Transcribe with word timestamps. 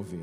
Mover. 0.00 0.20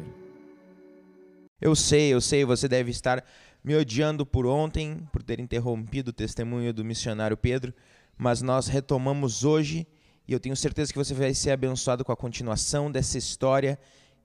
Eu 1.62 1.76
sei, 1.76 2.12
eu 2.12 2.20
sei, 2.20 2.44
você 2.44 2.68
deve 2.68 2.90
estar 2.90 3.24
me 3.64 3.76
odiando 3.76 4.26
por 4.26 4.48
ontem, 4.48 5.08
por 5.12 5.22
ter 5.22 5.40
interrompido 5.40 6.10
o 6.10 6.14
testemunho 6.14 6.74
do 6.74 6.84
missionário 6.84 7.38
Pedro, 7.38 7.72
mas 8.18 8.42
nós 8.42 8.68
retomamos 8.68 9.44
hoje 9.44 9.86
e 10.28 10.34
eu 10.34 10.40
tenho 10.40 10.56
certeza 10.56 10.92
que 10.92 10.98
você 10.98 11.14
vai 11.14 11.32
ser 11.34 11.52
abençoado 11.52 12.04
com 12.04 12.12
a 12.12 12.18
continuação 12.18 12.92
dessa 12.92 13.20
história 13.20 13.78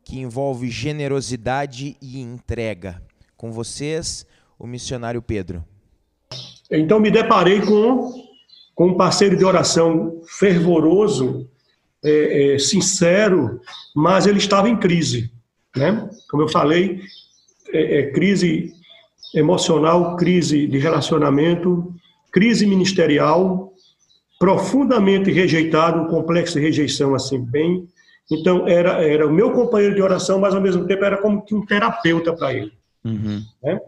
que 0.02 0.18
envolve 0.18 0.70
generosidade 0.70 1.96
e 2.00 2.18
entrega. 2.18 3.02
Com 3.36 3.52
vocês, 3.52 4.26
o 4.58 4.66
missionário 4.66 5.20
Pedro. 5.20 5.62
Então 6.70 6.98
me 6.98 7.10
deparei 7.10 7.60
com, 7.60 8.10
com 8.74 8.88
um 8.88 8.96
parceiro 8.96 9.36
de 9.36 9.44
oração 9.44 10.22
fervoroso, 10.26 11.46
é, 12.02 12.54
é, 12.54 12.58
sincero, 12.58 13.60
mas 13.94 14.26
ele 14.26 14.38
estava 14.38 14.68
em 14.70 14.76
crise. 14.76 15.30
Né? 15.76 16.08
Como 16.30 16.42
eu 16.42 16.48
falei, 16.48 17.00
é, 17.72 17.98
é, 17.98 18.10
crise 18.10 18.72
emocional, 19.34 20.16
crise 20.16 20.66
de 20.66 20.78
relacionamento, 20.78 21.92
crise 22.30 22.66
ministerial, 22.66 23.72
profundamente 24.38 25.30
rejeitado, 25.30 26.02
um 26.02 26.08
complexo 26.08 26.54
de 26.54 26.60
rejeição 26.60 27.14
assim 27.14 27.40
bem. 27.40 27.88
Então 28.30 28.66
era 28.68 29.02
era 29.02 29.26
o 29.26 29.32
meu 29.32 29.52
companheiro 29.52 29.94
de 29.94 30.02
oração, 30.02 30.38
mas 30.38 30.54
ao 30.54 30.60
mesmo 30.60 30.86
tempo 30.86 31.04
era 31.04 31.16
como 31.16 31.42
que 31.44 31.54
um 31.54 31.64
terapeuta 31.64 32.32
para 32.34 32.52
ele. 32.52 32.72
Uhum. 33.04 33.42
Né? 33.62 33.80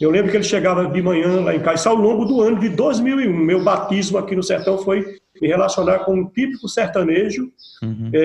Eu 0.00 0.10
lembro 0.10 0.30
que 0.30 0.36
ele 0.36 0.44
chegava 0.44 0.86
de 0.86 1.02
manhã 1.02 1.40
lá 1.40 1.54
em 1.54 1.60
casa, 1.60 1.90
ao 1.90 1.96
longo 1.96 2.24
do 2.24 2.40
ano 2.40 2.58
de 2.58 2.68
2001, 2.70 3.36
meu 3.36 3.62
batismo 3.62 4.18
aqui 4.18 4.34
no 4.34 4.42
sertão 4.42 4.78
foi 4.78 5.18
me 5.40 5.48
relacionar 5.48 6.00
com 6.00 6.14
um 6.14 6.26
típico 6.26 6.68
sertanejo 6.68 7.50
uhum. 7.82 8.10
é, 8.12 8.18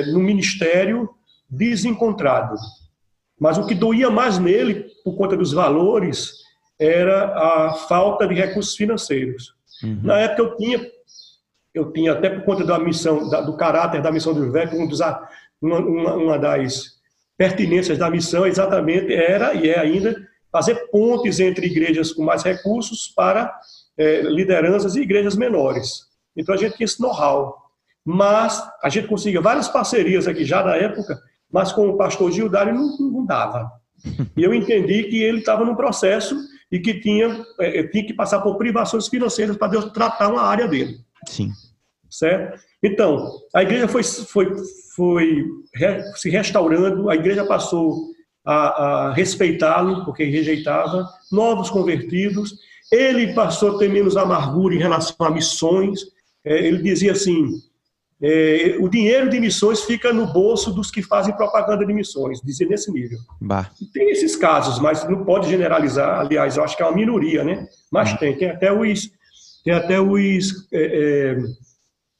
é, 0.00 0.06
no 0.12 0.20
ministério 0.20 1.08
desencontrado. 1.48 2.54
Mas 3.38 3.56
o 3.56 3.66
que 3.66 3.74
doía 3.74 4.10
mais 4.10 4.38
nele, 4.38 4.86
por 5.04 5.16
conta 5.16 5.36
dos 5.36 5.52
valores, 5.52 6.34
era 6.78 7.34
a 7.36 7.74
falta 7.74 8.26
de 8.26 8.34
recursos 8.34 8.76
financeiros. 8.76 9.54
Uhum. 9.82 10.00
Na 10.02 10.18
época 10.18 10.42
eu 10.42 10.56
tinha, 10.56 10.90
eu 11.74 11.92
tinha 11.92 12.12
até 12.12 12.30
por 12.30 12.44
conta 12.44 12.64
da 12.64 12.78
missão, 12.78 13.28
da, 13.28 13.40
do 13.40 13.56
caráter 13.56 14.02
da 14.02 14.12
missão 14.12 14.34
do 14.34 14.50
VEC, 14.50 14.74
um 14.74 14.86
dos, 14.86 15.00
uma, 15.60 15.78
uma, 15.78 16.14
uma 16.14 16.38
das 16.38 16.98
pertinências 17.36 17.98
da 17.98 18.10
missão 18.10 18.44
exatamente 18.46 19.14
era 19.14 19.54
e 19.54 19.68
é 19.68 19.78
ainda 19.78 20.16
fazer 20.50 20.74
pontes 20.90 21.38
entre 21.38 21.66
igrejas 21.66 22.12
com 22.12 22.24
mais 22.24 22.42
recursos 22.42 23.12
para 23.14 23.54
é, 23.96 24.22
lideranças 24.22 24.96
e 24.96 25.02
igrejas 25.02 25.36
menores. 25.36 26.06
Então 26.36 26.54
a 26.54 26.58
gente 26.58 26.76
tinha 26.76 26.84
esse 26.84 27.00
know-how. 27.00 27.68
Mas 28.04 28.62
a 28.82 28.88
gente 28.88 29.06
conseguia 29.06 29.40
várias 29.40 29.68
parcerias 29.68 30.26
aqui 30.26 30.44
já 30.44 30.64
na 30.64 30.74
época 30.74 31.20
mas 31.52 31.72
com 31.72 31.88
o 31.88 31.96
pastor 31.96 32.30
Gildário 32.30 32.74
não, 32.74 32.96
não 32.98 33.24
dava. 33.24 33.70
E 34.36 34.42
eu 34.42 34.54
entendi 34.54 35.04
que 35.04 35.22
ele 35.22 35.38
estava 35.38 35.64
num 35.64 35.74
processo 35.74 36.36
e 36.70 36.78
que 36.78 37.00
tinha, 37.00 37.44
é, 37.58 37.82
tinha 37.84 38.06
que 38.06 38.12
passar 38.12 38.40
por 38.40 38.56
privações 38.56 39.08
financeiras 39.08 39.56
para 39.56 39.68
Deus 39.68 39.86
tratar 39.86 40.28
uma 40.28 40.42
área 40.42 40.68
dele. 40.68 40.98
Sim. 41.26 41.50
Certo? 42.10 42.60
Então, 42.82 43.30
a 43.54 43.62
igreja 43.62 43.88
foi, 43.88 44.02
foi, 44.02 44.54
foi 44.94 45.44
re, 45.74 46.02
se 46.14 46.30
restaurando, 46.30 47.10
a 47.10 47.16
igreja 47.16 47.44
passou 47.44 48.12
a, 48.44 49.08
a 49.08 49.12
respeitá-lo, 49.12 50.04
porque 50.04 50.24
rejeitava, 50.24 51.06
novos 51.30 51.70
convertidos, 51.70 52.54
ele 52.90 53.34
passou 53.34 53.76
a 53.76 53.78
ter 53.78 53.88
menos 53.88 54.16
amargura 54.16 54.74
em 54.74 54.78
relação 54.78 55.14
a 55.20 55.30
missões, 55.30 56.00
é, 56.44 56.66
ele 56.66 56.82
dizia 56.82 57.12
assim, 57.12 57.50
é, 58.20 58.76
o 58.80 58.88
dinheiro 58.88 59.30
de 59.30 59.38
missões 59.38 59.82
fica 59.82 60.12
no 60.12 60.32
bolso 60.32 60.72
dos 60.72 60.90
que 60.90 61.02
fazem 61.02 61.36
propaganda 61.36 61.86
de 61.86 61.92
missões, 61.92 62.40
dizer 62.40 62.66
nesse 62.66 62.90
nível. 62.92 63.18
Bah. 63.40 63.70
Tem 63.92 64.10
esses 64.10 64.34
casos, 64.34 64.80
mas 64.80 65.08
não 65.08 65.24
pode 65.24 65.48
generalizar. 65.48 66.20
Aliás, 66.20 66.56
eu 66.56 66.64
acho 66.64 66.76
que 66.76 66.82
é 66.82 66.86
uma 66.86 66.96
minoria, 66.96 67.44
né? 67.44 67.66
Mas 67.92 68.12
hum. 68.12 68.16
tem, 68.16 68.36
tem 68.36 68.50
até 68.50 68.72
os, 68.72 69.08
tem 69.64 69.72
até 69.72 70.00
os, 70.00 70.66
é, 70.72 70.82
é, 70.82 71.38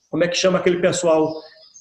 como 0.09 0.23
é 0.23 0.29
que 0.29 0.37
chama 0.37 0.59
aquele 0.59 0.79
pessoal 0.79 1.35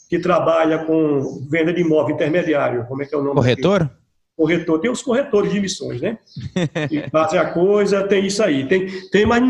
que 0.09 0.17
trabalha 0.17 0.85
com 0.85 1.47
venda 1.49 1.72
de 1.72 1.81
imóvel 1.81 2.16
intermediário? 2.16 2.85
Como 2.88 3.03
é 3.03 3.05
que 3.05 3.13
é 3.13 3.17
o 3.17 3.22
nome? 3.22 3.35
Corretor? 3.35 3.89
Corretor, 4.37 4.79
tem 4.79 4.91
os 4.91 5.01
corretores 5.01 5.51
de 5.51 5.57
emissões, 5.57 5.99
né? 5.99 6.19
E 6.91 7.09
fazem 7.09 7.39
a 7.39 7.51
coisa, 7.51 8.07
tem 8.07 8.27
isso 8.27 8.43
aí. 8.43 8.67
Tem, 8.67 8.85
tem 9.09 9.25
mas 9.25 9.41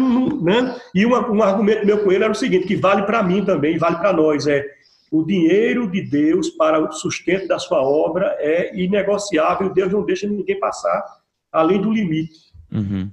né? 0.41 0.79
E 0.95 1.05
uma, 1.05 1.29
um 1.29 1.43
argumento 1.43 1.85
meu 1.85 2.01
com 2.01 2.11
ele 2.11 2.23
era 2.23 2.31
o 2.31 2.35
seguinte, 2.35 2.65
que 2.65 2.75
vale 2.77 3.03
para 3.03 3.21
mim 3.21 3.43
também, 3.43 3.77
vale 3.77 3.97
para 3.97 4.13
nós, 4.13 4.47
é 4.47 4.65
o 5.11 5.23
dinheiro 5.23 5.89
de 5.91 6.01
Deus 6.01 6.49
para 6.49 6.79
o 6.79 6.91
sustento 6.91 7.47
da 7.47 7.59
sua 7.59 7.81
obra 7.81 8.35
é 8.39 8.75
inegociável, 8.77 9.73
Deus 9.73 9.91
não 9.91 10.05
deixa 10.05 10.27
ninguém 10.27 10.59
passar 10.59 11.03
além 11.51 11.81
do 11.81 11.91
limite. 11.91 12.39
Uhum. 12.71 13.09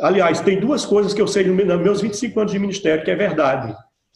Aliás, 0.00 0.40
tem 0.40 0.60
duas 0.60 0.84
coisas 0.84 1.14
que 1.14 1.20
eu 1.20 1.26
sei 1.26 1.44
nos 1.44 1.80
meus 1.80 2.00
25 2.00 2.40
anos 2.40 2.52
de 2.52 2.58
ministério 2.58 3.04
que 3.04 3.10
é 3.10 3.16
verdade. 3.16 3.74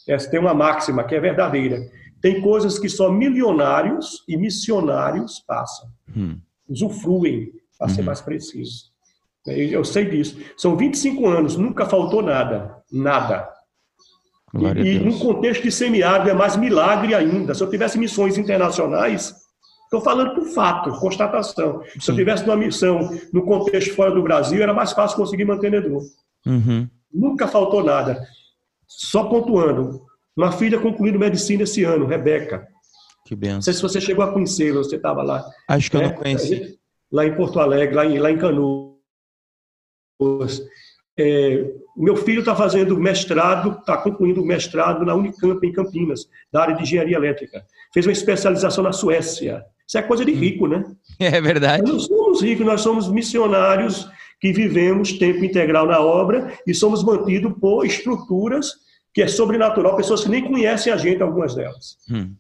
Essa 0.08 0.30
tem 0.30 0.38
uma 0.38 0.54
máxima 0.54 1.04
que 1.04 1.14
é 1.14 1.20
verdadeira. 1.20 1.80
Tem 2.20 2.40
coisas 2.40 2.78
que 2.78 2.88
só 2.88 3.10
milionários 3.10 4.22
e 4.28 4.36
missionários 4.36 5.42
passam. 5.46 5.88
Hum 6.16 6.38
usufruem, 6.70 7.50
para 7.78 7.88
ser 7.88 8.00
uhum. 8.00 8.06
mais 8.06 8.20
preciso. 8.20 8.90
Eu 9.46 9.84
sei 9.84 10.04
disso. 10.04 10.38
São 10.56 10.76
25 10.76 11.26
anos, 11.26 11.56
nunca 11.56 11.86
faltou 11.86 12.22
nada. 12.22 12.76
Nada. 12.92 13.48
Glória 14.52 14.82
e, 14.82 14.96
e 14.96 14.98
num 15.00 15.18
contexto 15.18 15.62
de 15.62 15.72
semiárido 15.72 16.30
é 16.30 16.34
mais 16.34 16.56
milagre 16.56 17.14
ainda. 17.14 17.54
Se 17.54 17.62
eu 17.62 17.70
tivesse 17.70 17.98
missões 17.98 18.36
internacionais, 18.36 19.34
estou 19.84 20.00
falando 20.00 20.34
por 20.34 20.44
fato, 20.46 20.98
constatação. 20.98 21.82
Sim. 21.84 22.00
Se 22.00 22.10
eu 22.10 22.16
tivesse 22.16 22.44
uma 22.44 22.56
missão 22.56 23.10
no 23.32 23.44
contexto 23.44 23.94
fora 23.94 24.10
do 24.10 24.22
Brasil, 24.22 24.62
era 24.62 24.74
mais 24.74 24.92
fácil 24.92 25.16
conseguir 25.16 25.44
mantenedor. 25.44 26.02
Uhum. 26.46 26.88
Nunca 27.12 27.48
faltou 27.48 27.82
nada. 27.82 28.22
Só 28.86 29.24
pontuando, 29.24 30.02
uma 30.36 30.52
filha 30.52 30.78
concluindo 30.78 31.18
medicina 31.18 31.62
esse 31.62 31.84
ano, 31.84 32.06
Rebeca. 32.06 32.66
Que 33.30 33.36
benção. 33.36 33.54
Não 33.54 33.62
sei 33.62 33.74
se 33.74 33.82
você 33.82 34.00
chegou 34.00 34.24
a 34.24 34.32
conhecê-la, 34.32 34.78
você 34.78 34.96
estava 34.96 35.22
lá. 35.22 35.48
Acho 35.68 35.88
que 35.88 35.96
né? 35.96 36.02
eu 36.02 36.08
não 36.08 36.16
conheci. 36.16 36.76
Lá 37.12 37.24
em 37.24 37.36
Porto 37.36 37.60
Alegre, 37.60 37.94
lá 37.94 38.04
em, 38.04 38.18
lá 38.18 38.28
em 38.28 38.36
Canoas. 38.36 38.90
É, 41.16 41.64
meu 41.96 42.16
filho 42.16 42.40
está 42.40 42.56
fazendo 42.56 42.98
mestrado, 42.98 43.78
está 43.78 43.98
concluindo 43.98 44.42
o 44.42 44.44
mestrado 44.44 45.04
na 45.04 45.14
Unicamp, 45.14 45.64
em 45.64 45.70
Campinas, 45.70 46.28
da 46.52 46.62
área 46.62 46.74
de 46.74 46.82
engenharia 46.82 47.16
elétrica. 47.16 47.64
Fez 47.94 48.04
uma 48.04 48.10
especialização 48.10 48.82
na 48.82 48.90
Suécia. 48.90 49.64
Isso 49.86 49.96
é 49.96 50.02
coisa 50.02 50.24
de 50.24 50.32
hum. 50.32 50.36
rico, 50.36 50.66
né? 50.66 50.84
É 51.20 51.40
verdade. 51.40 51.84
Nós 51.84 51.92
não 51.92 52.00
somos 52.00 52.42
ricos, 52.42 52.66
nós 52.66 52.80
somos 52.80 53.08
missionários 53.08 54.10
que 54.40 54.52
vivemos 54.52 55.12
tempo 55.12 55.44
integral 55.44 55.86
na 55.86 56.00
obra 56.00 56.52
e 56.66 56.74
somos 56.74 57.04
mantidos 57.04 57.54
por 57.60 57.86
estruturas 57.86 58.72
que 59.14 59.22
é 59.22 59.28
sobrenatural, 59.28 59.96
pessoas 59.96 60.24
que 60.24 60.30
nem 60.30 60.44
conhecem 60.44 60.92
a 60.92 60.96
gente, 60.96 61.22
algumas 61.22 61.54
delas. 61.54 61.96
Hum. 62.10 62.34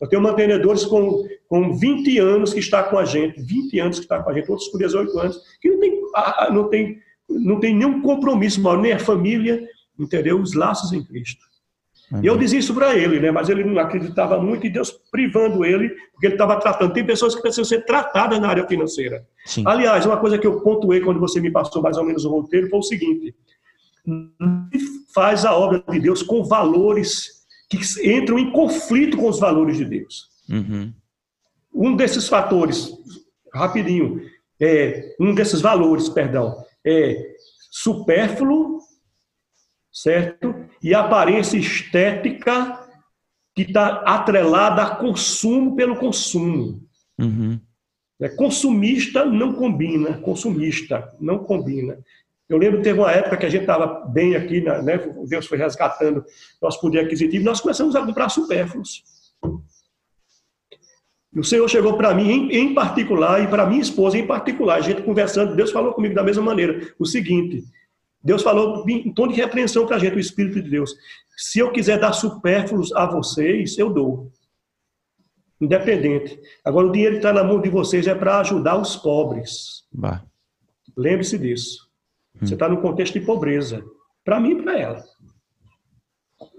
Eu 0.00 0.08
tenho 0.08 0.22
mantenedores 0.22 0.84
com, 0.84 1.26
com 1.48 1.76
20 1.76 2.18
anos 2.18 2.52
que 2.52 2.60
está 2.60 2.82
com 2.82 2.98
a 2.98 3.04
gente, 3.04 3.40
20 3.40 3.80
anos 3.80 3.98
que 3.98 4.04
está 4.04 4.22
com 4.22 4.30
a 4.30 4.34
gente, 4.34 4.50
outros 4.50 4.68
com 4.68 4.78
18 4.78 5.18
anos, 5.18 5.40
que 5.60 5.70
não 5.70 5.80
tem, 5.80 6.00
não 6.50 6.68
tem, 6.68 6.98
não 7.28 7.60
tem 7.60 7.74
nenhum 7.74 8.02
compromisso 8.02 8.60
maior, 8.60 8.80
nem 8.80 8.92
a 8.92 8.98
família, 8.98 9.66
entendeu? 9.98 10.40
Os 10.40 10.54
laços 10.54 10.92
em 10.92 11.02
Cristo. 11.02 11.44
E 12.22 12.26
eu 12.26 12.36
dizia 12.36 12.60
isso 12.60 12.72
para 12.72 12.94
ele, 12.94 13.18
né? 13.18 13.32
mas 13.32 13.48
ele 13.48 13.64
não 13.64 13.80
acreditava 13.80 14.40
muito 14.40 14.64
e 14.64 14.70
Deus 14.70 14.92
privando 15.10 15.64
ele, 15.64 15.88
porque 16.12 16.26
ele 16.26 16.34
estava 16.34 16.56
tratando. 16.60 16.92
Tem 16.92 17.04
pessoas 17.04 17.34
que 17.34 17.42
precisam 17.42 17.64
ser 17.64 17.84
tratadas 17.84 18.38
na 18.38 18.48
área 18.48 18.66
financeira. 18.66 19.26
Sim. 19.44 19.64
Aliás, 19.66 20.06
uma 20.06 20.16
coisa 20.16 20.38
que 20.38 20.46
eu 20.46 20.60
pontuei 20.60 21.00
quando 21.00 21.18
você 21.18 21.40
me 21.40 21.50
passou 21.50 21.82
mais 21.82 21.96
ou 21.96 22.04
menos 22.04 22.24
o 22.24 22.30
roteiro 22.30 22.68
foi 22.68 22.78
o 22.78 22.82
seguinte: 22.82 23.34
faz 25.12 25.44
a 25.44 25.56
obra 25.56 25.82
de 25.90 25.98
Deus 25.98 26.22
com 26.22 26.44
valores 26.44 27.35
que 27.68 27.78
entram 28.08 28.38
em 28.38 28.50
conflito 28.52 29.16
com 29.16 29.28
os 29.28 29.40
valores 29.40 29.76
de 29.76 29.84
Deus. 29.84 30.28
Uhum. 30.48 30.92
Um 31.72 31.96
desses 31.96 32.28
fatores, 32.28 32.90
rapidinho, 33.52 34.22
é, 34.60 35.14
um 35.20 35.34
desses 35.34 35.60
valores, 35.60 36.08
perdão, 36.08 36.64
é 36.84 37.34
supérfluo, 37.70 38.80
certo? 39.92 40.54
E 40.82 40.94
aparência 40.94 41.58
estética 41.58 42.86
que 43.54 43.62
está 43.62 44.02
atrelada 44.02 44.82
a 44.82 44.96
consumo 44.96 45.74
pelo 45.74 45.96
consumo. 45.96 46.86
Uhum. 47.18 47.58
É, 48.20 48.28
consumista 48.28 49.24
não 49.24 49.54
combina, 49.54 50.18
consumista 50.18 51.14
não 51.20 51.38
combina. 51.38 51.98
Eu 52.48 52.58
lembro 52.58 52.78
que 52.78 52.84
teve 52.84 52.98
uma 52.98 53.10
época 53.10 53.36
que 53.36 53.46
a 53.46 53.48
gente 53.48 53.62
estava 53.62 54.06
bem 54.06 54.36
aqui, 54.36 54.60
né? 54.60 54.98
Deus 55.26 55.46
foi 55.46 55.58
resgatando 55.58 56.24
nosso 56.62 56.80
poder 56.80 57.00
aquisitivo, 57.00 57.44
nós 57.44 57.60
começamos 57.60 57.96
a 57.96 58.04
comprar 58.04 58.28
supérfluos. 58.28 59.02
O 61.34 61.44
Senhor 61.44 61.68
chegou 61.68 61.96
para 61.96 62.14
mim 62.14 62.48
em, 62.50 62.72
particular 62.72 63.42
e 63.42 63.48
para 63.48 63.66
minha 63.66 63.82
esposa 63.82 64.16
em 64.16 64.26
particular, 64.26 64.76
a 64.76 64.80
gente 64.80 65.02
conversando, 65.02 65.54
Deus 65.54 65.70
falou 65.70 65.92
comigo 65.92 66.14
da 66.14 66.22
mesma 66.22 66.42
maneira, 66.42 66.94
o 66.98 67.04
seguinte, 67.04 67.62
Deus 68.22 68.42
falou 68.42 68.88
em 68.88 69.12
tom 69.12 69.28
de 69.28 69.34
repreensão 69.34 69.86
para 69.86 69.96
a 69.96 69.98
gente, 69.98 70.16
o 70.16 70.20
Espírito 70.20 70.62
de 70.62 70.70
Deus, 70.70 70.96
se 71.36 71.58
eu 71.58 71.70
quiser 71.70 72.00
dar 72.00 72.12
supérfluos 72.12 72.92
a 72.94 73.06
vocês, 73.06 73.76
eu 73.76 73.90
dou. 73.90 74.32
independente. 75.60 76.40
Agora, 76.64 76.86
o 76.86 76.92
dinheiro 76.92 77.14
que 77.14 77.18
está 77.18 77.32
na 77.32 77.44
mão 77.44 77.60
de 77.60 77.68
vocês 77.68 78.06
é 78.06 78.14
para 78.14 78.40
ajudar 78.40 78.78
os 78.78 78.96
pobres. 78.96 79.84
Lembre-se 80.96 81.38
disso. 81.38 81.85
Você 82.40 82.54
está 82.54 82.68
no 82.68 82.80
contexto 82.80 83.18
de 83.18 83.24
pobreza. 83.24 83.82
Para 84.24 84.40
mim 84.40 84.52
e 84.52 84.62
para 84.62 84.78
ela. 84.78 85.04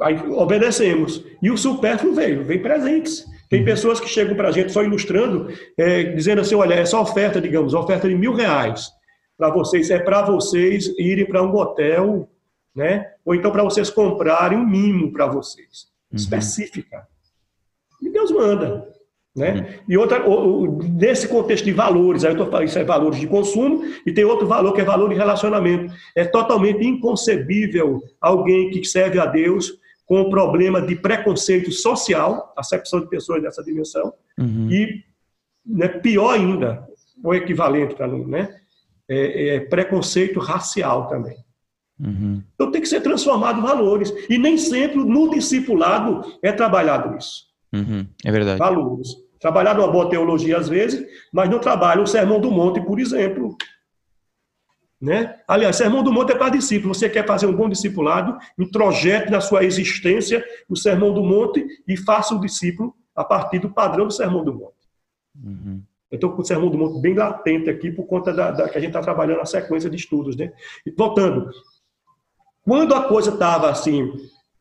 Aí 0.02 0.18
obedecemos. 0.30 1.24
E 1.42 1.52
o 1.52 1.58
supérfluo 1.58 2.14
veio, 2.14 2.44
veio 2.44 2.62
presentes. 2.62 3.26
Tem 3.50 3.60
uhum. 3.60 3.66
pessoas 3.66 4.00
que 4.00 4.08
chegam 4.08 4.36
para 4.36 4.50
a 4.50 4.52
gente 4.52 4.72
só 4.72 4.84
ilustrando, 4.84 5.52
é, 5.78 6.04
dizendo 6.04 6.42
assim: 6.42 6.56
olha, 6.56 6.74
essa 6.74 7.00
oferta, 7.00 7.40
digamos, 7.40 7.74
oferta 7.74 8.08
de 8.08 8.16
mil 8.16 8.34
reais 8.34 8.90
para 9.38 9.50
vocês, 9.50 9.90
é 9.90 10.00
para 10.00 10.24
vocês 10.24 10.88
irem 10.98 11.26
para 11.26 11.44
um 11.44 11.56
hotel, 11.56 12.30
né? 12.76 13.12
Ou 13.24 13.36
então 13.36 13.52
para 13.52 13.64
vocês 13.64 13.90
comprarem 13.90 14.58
um 14.58 14.66
mimo 14.66 15.12
para 15.12 15.28
vocês. 15.28 15.88
Uhum. 16.12 16.18
Específica. 16.18 17.08
E 18.02 18.10
Deus 18.10 18.32
manda. 18.32 18.88
Né? 19.38 19.54
Uhum. 19.54 19.66
E 19.88 19.98
outra, 19.98 20.24
nesse 20.90 21.28
contexto 21.28 21.64
de 21.64 21.72
valores, 21.72 22.26
aí 22.26 22.32
eu 22.32 22.34
estou 22.34 22.50
falando, 22.50 22.68
isso 22.68 22.80
é 22.80 22.84
valores 22.84 23.20
de 23.20 23.28
consumo, 23.28 23.84
e 24.06 24.12
tem 24.12 24.26
outro 24.26 24.48
valor 24.48 24.74
que 24.74 24.82
é 24.82 24.84
valor 24.84 25.10
de 25.10 25.16
relacionamento. 25.16 25.94
É 26.16 26.26
totalmente 26.26 26.84
inconcebível 26.84 28.02
alguém 28.20 28.72
que 28.72 28.84
serve 28.84 29.20
a 29.20 29.28
Deus 29.28 29.78
com 30.08 30.22
o 30.22 30.30
problema 30.30 30.82
de 30.82 30.96
preconceito 30.96 31.72
social, 31.72 32.52
acepção 32.58 33.00
de 33.00 33.08
pessoas 33.08 33.44
dessa 33.44 33.64
dimensão, 33.64 34.12
uhum. 34.40 34.70
e 34.72 35.04
né, 35.64 35.88
pior 35.88 36.34
ainda, 36.34 36.88
o 37.24 37.34
equivalente 37.34 37.94
para 37.94 38.08
né, 38.08 38.50
é, 39.08 39.56
é 39.56 39.60
preconceito 39.60 40.40
racial 40.40 41.08
também. 41.08 41.38
Uhum. 42.00 42.42
Então 42.56 42.72
tem 42.72 42.82
que 42.82 42.88
ser 42.88 43.02
transformado 43.02 43.60
em 43.60 43.64
valores. 43.64 44.14
E 44.30 44.38
nem 44.38 44.58
sempre 44.58 44.98
no 44.98 45.30
discipulado 45.30 46.38
é 46.42 46.52
trabalhado 46.52 47.18
isso. 47.18 47.48
Uhum. 47.74 48.06
É 48.24 48.32
verdade. 48.32 48.60
Valores. 48.60 49.10
Trabalhar 49.40 49.76
numa 49.76 49.88
boa 49.88 50.10
teologia 50.10 50.58
às 50.58 50.68
vezes, 50.68 51.06
mas 51.32 51.50
não 51.50 51.60
trabalha 51.60 52.02
o 52.02 52.08
Sermão 52.08 52.40
do 52.40 52.52
Monte, 52.52 52.82
por 52.82 53.00
exemplo. 53.00 53.56
Né? 55.00 55.40
Aliás, 55.48 55.76
Sermão 55.76 56.04
do 56.04 56.12
Monte 56.12 56.32
é 56.32 56.36
para 56.36 56.50
discípulo. 56.50 56.94
Você 56.94 57.08
quer 57.08 57.26
fazer 57.26 57.46
um 57.46 57.56
bom 57.56 57.70
discipulado, 57.70 58.38
introjete 58.58 59.32
na 59.32 59.40
sua 59.40 59.64
existência 59.64 60.44
o 60.68 60.76
Sermão 60.76 61.14
do 61.14 61.24
Monte 61.24 61.66
e 61.88 61.96
faça 61.96 62.34
o 62.34 62.40
discípulo 62.40 62.96
a 63.16 63.24
partir 63.24 63.60
do 63.60 63.70
padrão 63.70 64.08
do 64.08 64.14
Sermão 64.14 64.44
do 64.44 64.54
Monte. 64.54 64.76
Uhum. 65.44 65.82
Eu 66.10 66.16
estou 66.16 66.32
com 66.32 66.42
o 66.42 66.46
Sermão 66.46 66.70
do 66.70 66.78
Monte 66.78 67.00
bem 67.00 67.14
latente 67.14 67.70
aqui 67.70 67.92
por 67.92 68.06
conta 68.06 68.34
da, 68.34 68.50
da 68.52 68.70
que 68.70 68.78
a 68.78 68.82
gente 68.82 68.90
está 68.90 69.02
trabalhando 69.02 69.40
na 69.40 69.46
sequência 69.46 69.90
de 69.90 69.98
estudos. 69.98 70.36
Né? 70.36 70.52
E, 70.86 70.92
voltando, 70.92 71.52
quando 72.64 72.96
a 72.96 73.08
coisa 73.08 73.30
estava 73.30 73.70
assim, 73.70 74.12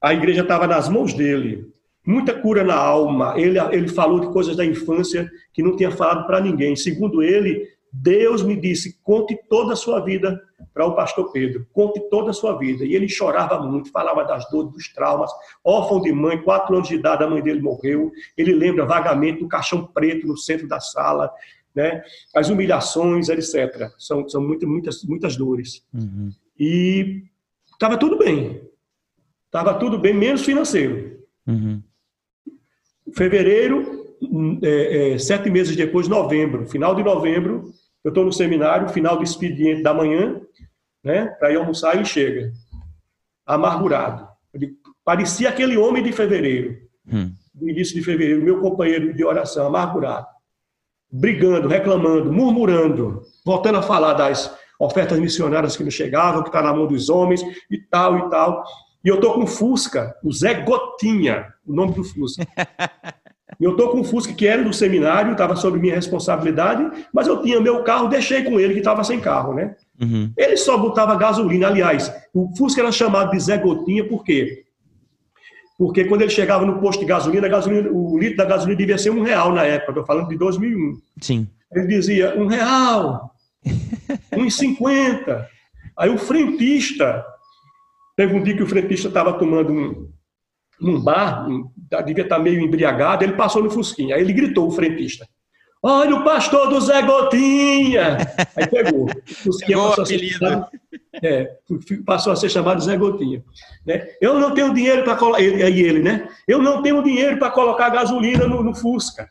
a 0.01 0.13
igreja 0.13 0.43
estava 0.43 0.67
nas 0.67 0.89
mãos 0.89 1.15
dele, 1.15 1.73
muita 2.07 2.33
cura 2.41 2.63
na 2.63 2.77
alma, 2.77 3.35
ele, 3.37 3.59
ele 3.59 3.89
falou 3.89 4.21
de 4.21 4.29
coisas 4.29 4.57
da 4.57 4.65
infância 4.65 5.29
que 5.53 5.63
não 5.63 5.77
tinha 5.77 5.91
falado 5.91 6.27
para 6.27 6.41
ninguém. 6.41 6.77
Segundo 6.77 7.23
ele, 7.23 7.69
Deus 7.93 8.43
me 8.43 8.57
disse: 8.57 8.99
conte 9.03 9.39
toda 9.49 9.73
a 9.73 9.77
sua 9.77 10.01
vida 10.01 10.41
para 10.73 10.87
o 10.87 10.95
pastor 10.95 11.33
Pedro, 11.33 11.67
conte 11.73 12.01
toda 12.11 12.31
a 12.31 12.35
sua 12.35 12.59
vida. 12.59 12.85
E 12.85 12.95
ele 12.95 13.09
chorava 13.09 13.61
muito, 13.61 13.91
falava 13.91 14.25
das 14.25 14.49
dores, 14.51 14.73
dos 14.73 14.93
traumas, 14.93 15.31
órfão 15.65 16.01
de 16.01 16.13
mãe, 16.13 16.41
quatro 16.43 16.75
anos 16.75 16.89
de 16.89 16.95
idade, 16.95 17.25
a 17.25 17.29
mãe 17.29 17.43
dele 17.43 17.61
morreu. 17.61 18.13
Ele 18.37 18.53
lembra 18.53 18.85
vagamente 18.85 19.41
do 19.41 19.49
caixão 19.49 19.87
preto 19.87 20.27
no 20.27 20.37
centro 20.37 20.69
da 20.69 20.79
sala, 20.79 21.33
né? 21.75 22.03
as 22.35 22.49
humilhações, 22.51 23.29
etc. 23.29 23.91
São, 23.99 24.29
são 24.29 24.43
muitas, 24.43 24.69
muitas, 24.69 25.05
muitas 25.05 25.37
dores. 25.37 25.85
Uhum. 25.93 26.31
E 26.59 27.25
estava 27.73 27.97
tudo 27.97 28.19
bem. 28.19 28.63
Estava 29.47 29.75
tudo 29.75 29.99
bem, 29.99 30.13
menos 30.13 30.45
financeiro. 30.45 31.21
Uhum. 31.47 31.83
Fevereiro, 33.17 34.15
é, 34.63 35.15
é, 35.15 35.19
sete 35.19 35.49
meses 35.49 35.75
depois, 35.75 36.07
novembro, 36.07 36.67
final 36.67 36.95
de 36.95 37.03
novembro, 37.03 37.73
eu 38.05 38.11
estou 38.11 38.25
no 38.25 38.33
seminário, 38.33 38.89
final 38.91 39.17
do 39.17 39.25
expediente 39.25 39.83
da 39.83 39.95
manhã, 39.95 40.41
né, 41.03 41.27
para 41.39 41.51
ir 41.51 41.57
almoçar, 41.57 41.95
ele 41.95 42.05
chega, 42.05 42.53
amargurado. 43.47 44.29
parecia 45.05 45.49
aquele 45.49 45.77
homem 45.77 46.03
de 46.03 46.13
fevereiro, 46.13 46.77
hum. 47.11 47.33
do 47.55 47.71
início 47.71 47.95
de 47.95 48.03
fevereiro, 48.03 48.43
meu 48.43 48.61
companheiro 48.61 49.15
de 49.15 49.25
oração, 49.25 49.67
amargurado, 49.67 50.27
brigando, 51.11 51.69
reclamando, 51.69 52.33
murmurando, 52.33 53.23
voltando 53.45 53.79
a 53.79 53.83
falar 53.83 54.13
das 54.13 54.55
ofertas 54.79 55.19
missionárias 55.19 55.77
que 55.77 55.83
não 55.83 55.91
chegavam, 55.91 56.43
que 56.43 56.49
está 56.49 56.61
na 56.61 56.73
mão 56.73 56.87
dos 56.87 57.09
homens 57.09 57.41
e 57.71 57.79
tal 57.79 58.19
e 58.19 58.31
tal. 58.31 58.63
E 59.07 59.09
eu 59.09 59.15
estou 59.15 59.35
com 59.35 59.47
Fusca, 59.47 60.17
o 60.21 60.33
Zé 60.33 60.53
Gotinha, 60.53 61.47
o 61.65 61.73
nome 61.73 61.95
do 61.95 62.03
Fusca. 62.03 62.45
Eu 63.59 63.71
estou 63.71 63.91
com 63.91 64.01
o 64.01 64.05
Fusca 64.05 64.35
que 64.35 64.47
era 64.47 64.63
do 64.63 64.73
seminário, 64.73 65.33
estava 65.33 65.57
sob 65.57 65.79
minha 65.79 65.95
responsabilidade, 65.95 67.07
mas 67.11 67.27
eu 67.27 67.41
tinha 67.41 67.59
meu 67.59 67.83
carro, 67.85 68.09
deixei 68.09 68.43
com 68.43 68.61
ele 68.61 68.75
que 68.75 68.81
estava 68.81 69.03
sem 69.03 69.19
carro, 69.19 69.55
né? 69.55 69.75
Uhum. 69.99 70.31
Ele 70.37 70.59
só 70.59 70.77
botava 70.77 71.15
gasolina. 71.15 71.69
Aliás, 71.69 72.13
o 72.35 72.55
Fusca 72.55 72.83
era 72.83 72.93
chamado 72.93 73.31
de 73.31 73.41
Zé 73.41 73.57
Gotinha, 73.57 74.07
por 74.07 74.25
quê? 74.25 74.65
Porque 75.79 76.05
quando 76.05 76.21
ele 76.21 76.31
chegava 76.31 76.67
no 76.67 76.81
posto 76.81 77.01
de 77.01 77.07
gasolina, 77.07 77.49
gasolina 77.49 77.89
o 77.89 78.19
litro 78.19 78.37
da 78.37 78.45
gasolina 78.45 78.77
devia 78.77 78.99
ser 78.99 79.11
um 79.11 79.23
real 79.23 79.55
na 79.55 79.65
época, 79.65 79.93
estou 79.93 80.05
falando 80.05 80.29
de 80.29 80.37
2001. 80.37 81.01
Sim. 81.23 81.49
Ele 81.73 81.87
dizia, 81.87 82.35
um 82.37 82.47
real, 82.47 83.31
um 84.37 84.45
e 84.45 84.51
cinquenta. 84.51 85.49
Aí 85.97 86.11
o 86.11 86.19
frentista, 86.19 87.25
teve 88.17 88.35
um 88.35 88.43
dia 88.43 88.57
que 88.57 88.63
o 88.63 88.69
frentista 88.69 89.09
estava 89.09 89.35
tomando 89.35 89.73
um, 89.73 90.11
num 90.81 91.01
bar, 91.01 91.47
devia 92.05 92.25
estar 92.25 92.39
meio 92.39 92.61
embriagado, 92.61 93.23
ele 93.23 93.35
passou 93.35 93.63
no 93.63 93.71
Fusquinha. 93.71 94.17
Aí 94.17 94.23
ele 94.23 94.33
gritou, 94.33 94.67
o 94.67 94.71
frentista. 94.71 95.29
Olha 95.83 96.17
o 96.17 96.25
pastor 96.25 96.69
do 96.69 96.81
Zé 96.81 97.03
Gotinha! 97.03 98.17
Aí 98.57 98.67
pegou. 98.67 99.07
Fusquinha 99.25 99.79
passou 99.79 100.03
a, 100.03 100.07
ser 100.07 100.19
chamado, 100.19 100.67
é, 101.23 101.57
passou 102.05 102.33
a 102.33 102.37
ser 102.37 102.49
chamado 102.49 102.83
Zé 102.83 102.97
Gotinha. 102.97 103.45
Né? 103.85 104.09
Eu 104.21 104.41
não 104.41 104.53
tenho 104.53 104.75
dinheiro 104.75 105.05
para 105.05 105.15
colocar. 105.15 105.39
Aí 105.39 105.81
ele, 105.81 106.01
né? 106.01 106.29
Eu 106.49 106.61
não 106.61 106.83
tenho 106.83 107.03
dinheiro 107.03 107.39
para 107.39 107.51
colocar 107.51 107.91
gasolina 107.91 108.49
no, 108.49 108.63
no 108.63 108.75
Fusca. 108.75 109.31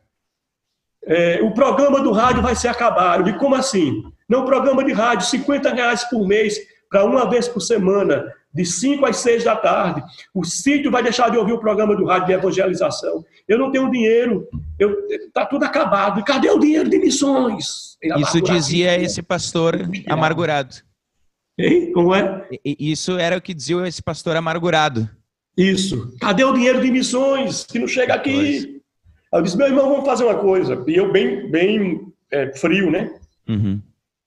É, 1.03 1.39
o 1.41 1.51
programa 1.51 1.99
do 2.01 2.11
rádio 2.11 2.41
vai 2.41 2.55
ser 2.55 2.69
acabado. 2.69 3.19
Eu 3.19 3.25
digo, 3.25 3.37
como 3.37 3.55
assim? 3.55 4.03
Não, 4.29 4.45
programa 4.45 4.83
de 4.83 4.93
rádio, 4.93 5.27
50 5.27 5.73
reais 5.73 6.03
por 6.05 6.25
mês, 6.25 6.57
para 6.89 7.03
uma 7.03 7.29
vez 7.29 7.47
por 7.47 7.59
semana 7.59 8.25
de 8.55 8.65
5 8.65 9.05
às 9.05 9.17
6 9.17 9.43
da 9.43 9.55
tarde. 9.55 10.01
O 10.33 10.45
sítio 10.45 10.89
vai 10.89 11.03
deixar 11.03 11.29
de 11.29 11.37
ouvir 11.37 11.51
o 11.51 11.59
programa 11.59 11.93
do 11.93 12.05
rádio 12.05 12.27
de 12.27 12.33
evangelização. 12.33 13.25
Eu 13.45 13.59
não 13.59 13.69
tenho 13.69 13.91
dinheiro, 13.91 14.47
está 15.11 15.45
tudo 15.45 15.65
acabado. 15.65 16.23
Cadê 16.23 16.49
o 16.49 16.57
dinheiro 16.57 16.89
de 16.89 16.97
missões? 16.97 17.97
Isso 18.01 18.41
dizia 18.41 18.97
esse 18.97 19.21
pastor 19.21 19.75
amargurado. 20.07 20.77
Hein? 21.57 21.91
Como 21.91 22.15
é? 22.15 22.47
Isso 22.63 23.17
era 23.17 23.37
o 23.37 23.41
que 23.41 23.53
dizia 23.53 23.85
esse 23.87 24.01
pastor 24.01 24.37
amargurado. 24.37 25.09
Isso. 25.57 26.15
Cadê 26.21 26.45
o 26.45 26.53
dinheiro 26.53 26.81
de 26.81 26.89
missões 26.89 27.65
que 27.65 27.77
não 27.77 27.87
chega 27.87 28.13
aqui? 28.13 28.81
Eu 29.33 29.41
disse, 29.41 29.57
meu 29.57 29.67
irmão, 29.67 29.89
vamos 29.89 30.05
fazer 30.05 30.23
uma 30.23 30.35
coisa. 30.35 30.81
E 30.87 30.95
eu 30.95 31.11
bem, 31.11 31.49
bem 31.49 32.07
é, 32.31 32.53
frio, 32.53 32.89
né? 32.89 33.13
Uhum 33.49 33.81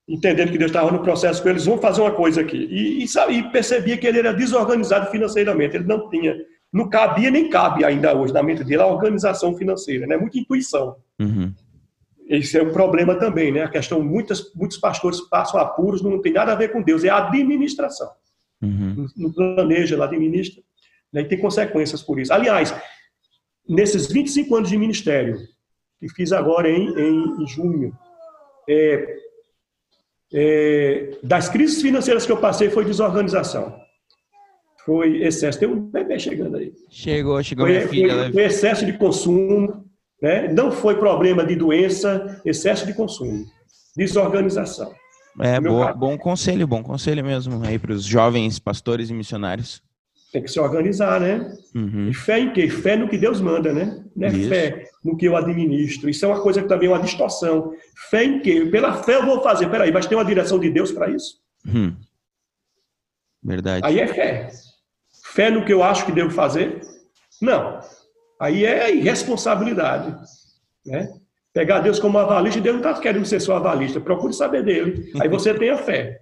entendendo 0.09 0.51
que 0.51 0.59
Deus 0.59 0.71
estava 0.71 0.91
no 0.91 1.03
processo 1.03 1.43
com 1.43 1.51
eles, 1.51 1.67
vão 1.67 1.79
fazer 1.79 2.01
uma 2.01 2.11
coisa 2.11 2.41
aqui. 2.41 2.57
E, 2.57 3.05
e, 3.05 3.39
e, 3.39 3.43
percebia 3.51 3.97
que 3.99 4.07
ele 4.07 4.19
era 4.19 4.33
desorganizado 4.33 5.11
financeiramente, 5.11 5.77
ele 5.77 5.85
não 5.85 6.09
tinha, 6.09 6.35
não 6.73 6.89
cabia 6.89 7.31
nem 7.31 7.51
cabe 7.51 7.85
ainda 7.85 8.17
hoje 8.17 8.33
na 8.33 8.43
mente 8.43 8.65
dele 8.65 8.81
a 8.81 8.87
organização 8.87 9.55
financeira, 9.55 10.07
né? 10.07 10.17
Muita 10.17 10.39
intuição. 10.39 10.97
Uhum. 11.21 11.53
Esse 12.27 12.59
é 12.59 12.63
um 12.63 12.73
problema 12.73 13.15
também, 13.17 13.53
né? 13.53 13.63
A 13.63 13.69
questão, 13.69 14.03
muitas, 14.03 14.53
muitos 14.55 14.79
pastores 14.79 15.21
passam 15.21 15.61
apuros, 15.61 16.03
não 16.03 16.21
tem 16.21 16.33
nada 16.33 16.53
a 16.53 16.57
ver 16.57 16.73
com 16.73 16.83
Deus, 16.83 17.05
é 17.05 17.11
a 17.11 17.27
administração. 17.27 18.11
Uhum. 18.63 19.07
Não 19.17 19.31
planeja, 19.31 19.95
ela 19.95 20.07
administra, 20.07 20.63
né? 21.13 21.21
e 21.21 21.25
tem 21.25 21.39
consequências 21.39 22.03
por 22.03 22.19
isso. 22.19 22.33
Aliás, 22.33 22.75
nesses 23.69 24.07
25 24.11 24.57
anos 24.57 24.71
de 24.71 24.77
ministério, 24.77 25.39
que 26.01 26.09
fiz 26.09 26.33
agora 26.33 26.69
em, 26.71 26.89
em, 26.99 27.43
em 27.43 27.47
junho, 27.47 27.97
é, 28.69 29.17
é, 30.33 31.19
das 31.23 31.49
crises 31.49 31.81
financeiras 31.81 32.27
que 32.27 32.33
eu 32.33 32.37
passei 32.37 32.71
foi 32.71 32.85
desorganização. 32.85 33.75
Foi 34.85 35.23
excesso. 35.23 35.59
Tem 35.59 35.69
um 35.69 35.81
bebê 35.81 36.19
chegando 36.19 36.57
aí. 36.57 36.73
Chegou, 36.91 37.43
chegou 37.43 37.67
foi, 37.67 37.77
minha 37.77 37.89
filha. 37.89 38.15
Foi, 38.15 38.33
foi 38.33 38.45
excesso 38.45 38.87
de 38.87 38.95
consumo, 38.95 39.85
né? 40.23 40.49
não 40.49 40.71
foi 40.71 40.97
problema 40.97 41.45
de 41.45 41.57
doença, 41.57 42.41
excesso 42.45 42.87
de 42.87 42.95
consumo. 42.95 43.45
Desorganização. 43.97 44.93
É, 45.41 45.61
boa, 45.61 45.93
bom 45.93 46.19
conselho, 46.19 46.67
bom 46.67 46.83
conselho 46.83 47.25
mesmo 47.25 47.63
aí 47.65 47.79
para 47.79 47.93
os 47.93 48.05
jovens 48.05 48.59
pastores 48.59 49.09
e 49.11 49.15
missionários. 49.15 49.83
Tem 50.33 50.43
que 50.43 50.51
se 50.51 50.61
organizar, 50.61 51.21
né? 51.21 51.57
Uhum. 51.75 52.09
E 52.11 52.15
fé 52.15 52.39
em 52.39 52.53
quê? 52.53 52.69
Fé 52.69 52.97
no 52.97 53.09
que 53.09 53.17
Deus 53.17 53.41
manda, 53.41 53.73
né? 53.73 54.05
Não 54.15 54.29
é 54.29 54.31
Isso. 54.31 54.49
fé 54.49 54.85
no 55.03 55.17
que 55.17 55.27
eu 55.27 55.37
administro. 55.37 56.11
Isso 56.11 56.25
é 56.25 56.29
uma 56.29 56.41
coisa 56.41 56.61
que 56.61 56.69
também 56.69 56.89
é 56.89 56.93
uma 56.93 57.03
distorção. 57.03 57.73
Fé 58.11 58.25
em 58.25 58.41
quê? 58.41 58.67
Pela 58.67 59.03
fé 59.03 59.17
eu 59.17 59.25
vou 59.25 59.43
fazer. 59.43 59.71
Peraí, 59.71 59.91
mas 59.91 60.07
tem 60.07 60.19
uma 60.19 60.25
direção 60.25 60.59
de 60.59 60.71
Deus 60.71 60.93
para 60.93 61.11
isso? 61.11 61.41
Hum. 61.67 61.95
Verdade. 63.43 63.87
Aí 63.87 64.01
é 64.01 64.07
fé. 64.07 64.51
Fé 65.25 65.51
no 65.51 65.65
que 65.65 65.73
eu 65.73 65.83
acho 65.83 66.05
que 66.05 66.13
devo 66.13 66.31
fazer? 66.31 66.81
Não. 67.41 67.81
Aí 68.41 68.67
é 68.67 68.95
irresponsabilidade. 68.95 70.15
Né? 70.85 71.09
Pegar 71.53 71.81
Deus 71.81 71.99
como 71.99 72.19
avalista, 72.19 72.61
Deus 72.61 72.81
não 72.81 72.89
está 72.91 73.01
querendo 73.01 73.25
ser 73.25 73.41
sua 73.41 73.57
avalista, 73.57 74.01
procure 74.01 74.33
saber 74.33 74.63
dele. 74.63 75.11
Aí 75.21 75.29
você 75.29 75.55
tem 75.55 75.71
a 75.71 75.79
fé. 75.79 76.21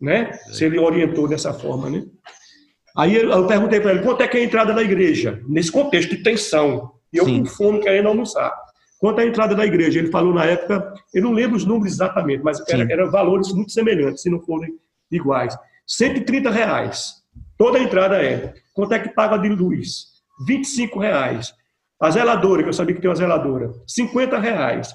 Né? 0.00 0.32
Se 0.32 0.64
ele 0.64 0.78
orientou 0.78 1.28
dessa 1.28 1.54
forma. 1.54 1.88
Né? 1.88 2.04
Aí 2.96 3.14
eu 3.16 3.46
perguntei 3.46 3.80
para 3.80 3.92
ele, 3.92 4.02
quanto 4.02 4.22
é 4.22 4.28
que 4.28 4.38
é 4.38 4.40
a 4.40 4.44
entrada 4.44 4.72
da 4.72 4.82
igreja? 4.82 5.42
Nesse 5.46 5.70
contexto 5.70 6.16
de 6.16 6.22
tensão. 6.22 6.92
E 7.12 7.18
eu 7.18 7.24
Sim. 7.24 7.40
com 7.40 7.46
fome 7.46 7.80
querendo 7.80 8.08
almoçar. 8.08 8.52
Quanto 8.98 9.20
à 9.20 9.26
entrada 9.26 9.54
da 9.54 9.66
igreja? 9.66 9.98
Ele 9.98 10.10
falou 10.10 10.32
na 10.32 10.44
época, 10.44 10.94
eu 11.12 11.22
não 11.22 11.32
lembro 11.32 11.56
os 11.56 11.64
números 11.64 11.92
exatamente, 11.92 12.42
mas 12.42 12.58
eram 12.68 12.90
era 12.90 13.10
valores 13.10 13.52
muito 13.52 13.70
semelhantes, 13.70 14.22
se 14.22 14.30
não 14.30 14.40
forem 14.40 14.72
iguais. 15.10 15.56
130 15.86 16.50
reais. 16.50 17.12
Toda 17.58 17.78
a 17.78 17.82
entrada 17.82 18.22
é. 18.22 18.54
Quanto 18.74 18.92
é 18.92 18.98
que 18.98 19.10
paga 19.10 19.36
de 19.36 19.48
luz? 19.50 20.06
25 20.46 20.98
reais. 20.98 21.54
A 22.00 22.10
zeladora, 22.10 22.62
que 22.62 22.68
eu 22.68 22.72
sabia 22.72 22.94
que 22.94 23.00
tem 23.00 23.08
uma 23.08 23.16
zeladora, 23.16 23.72
50 23.86 24.38
reais. 24.38 24.94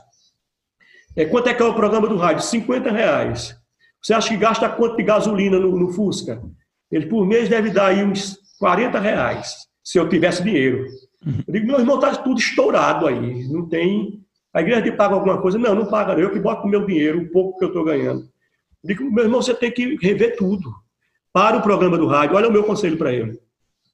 É, 1.15 1.25
quanto 1.25 1.50
é 1.50 1.53
que 1.53 1.62
é 1.62 1.65
o 1.65 1.74
programa 1.74 2.08
do 2.08 2.17
rádio? 2.17 2.43
50 2.43 2.91
reais. 2.91 3.55
Você 4.01 4.13
acha 4.13 4.29
que 4.29 4.38
gasta 4.38 4.67
quanto 4.70 4.98
de 4.98 5.03
gasolina 5.03 5.60
no, 5.60 5.77
no 5.77 5.91
Fusca? 5.91 6.41
Ele 6.91 7.05
por 7.05 7.25
mês 7.25 7.48
deve 7.48 7.69
dar 7.69 7.88
aí 7.88 8.03
uns 8.03 8.38
40 8.60 9.00
reais, 9.00 9.55
se 9.83 9.98
eu 9.98 10.10
tivesse 10.10 10.43
dinheiro. 10.43 10.86
Eu 11.48 11.53
digo, 11.53 11.67
meu 11.67 11.79
irmão, 11.79 11.95
está 11.95 12.15
tudo 12.15 12.39
estourado 12.39 13.07
aí. 13.07 13.48
Não 13.48 13.67
tem. 13.67 14.21
A 14.53 14.62
igreja 14.62 14.81
te 14.81 14.91
paga 14.91 15.15
alguma 15.15 15.41
coisa? 15.41 15.57
Não, 15.57 15.74
não 15.74 15.86
paga. 15.86 16.13
Eu 16.13 16.31
que 16.31 16.39
boto 16.39 16.67
o 16.67 16.69
meu 16.69 16.86
dinheiro, 16.86 17.21
o 17.21 17.29
pouco 17.29 17.57
que 17.57 17.65
eu 17.65 17.69
estou 17.69 17.83
ganhando. 17.83 18.21
Eu 18.83 18.88
digo, 18.88 19.12
meu 19.12 19.24
irmão, 19.24 19.41
você 19.41 19.53
tem 19.53 19.71
que 19.71 19.95
rever 20.01 20.36
tudo. 20.36 20.74
Para 21.31 21.57
o 21.57 21.62
programa 21.62 21.98
do 21.98 22.07
rádio. 22.07 22.36
Olha 22.36 22.50
o 22.50 22.51
meu 22.51 22.63
conselho 22.63 22.98
para 22.98 23.13
ele. 23.13 23.39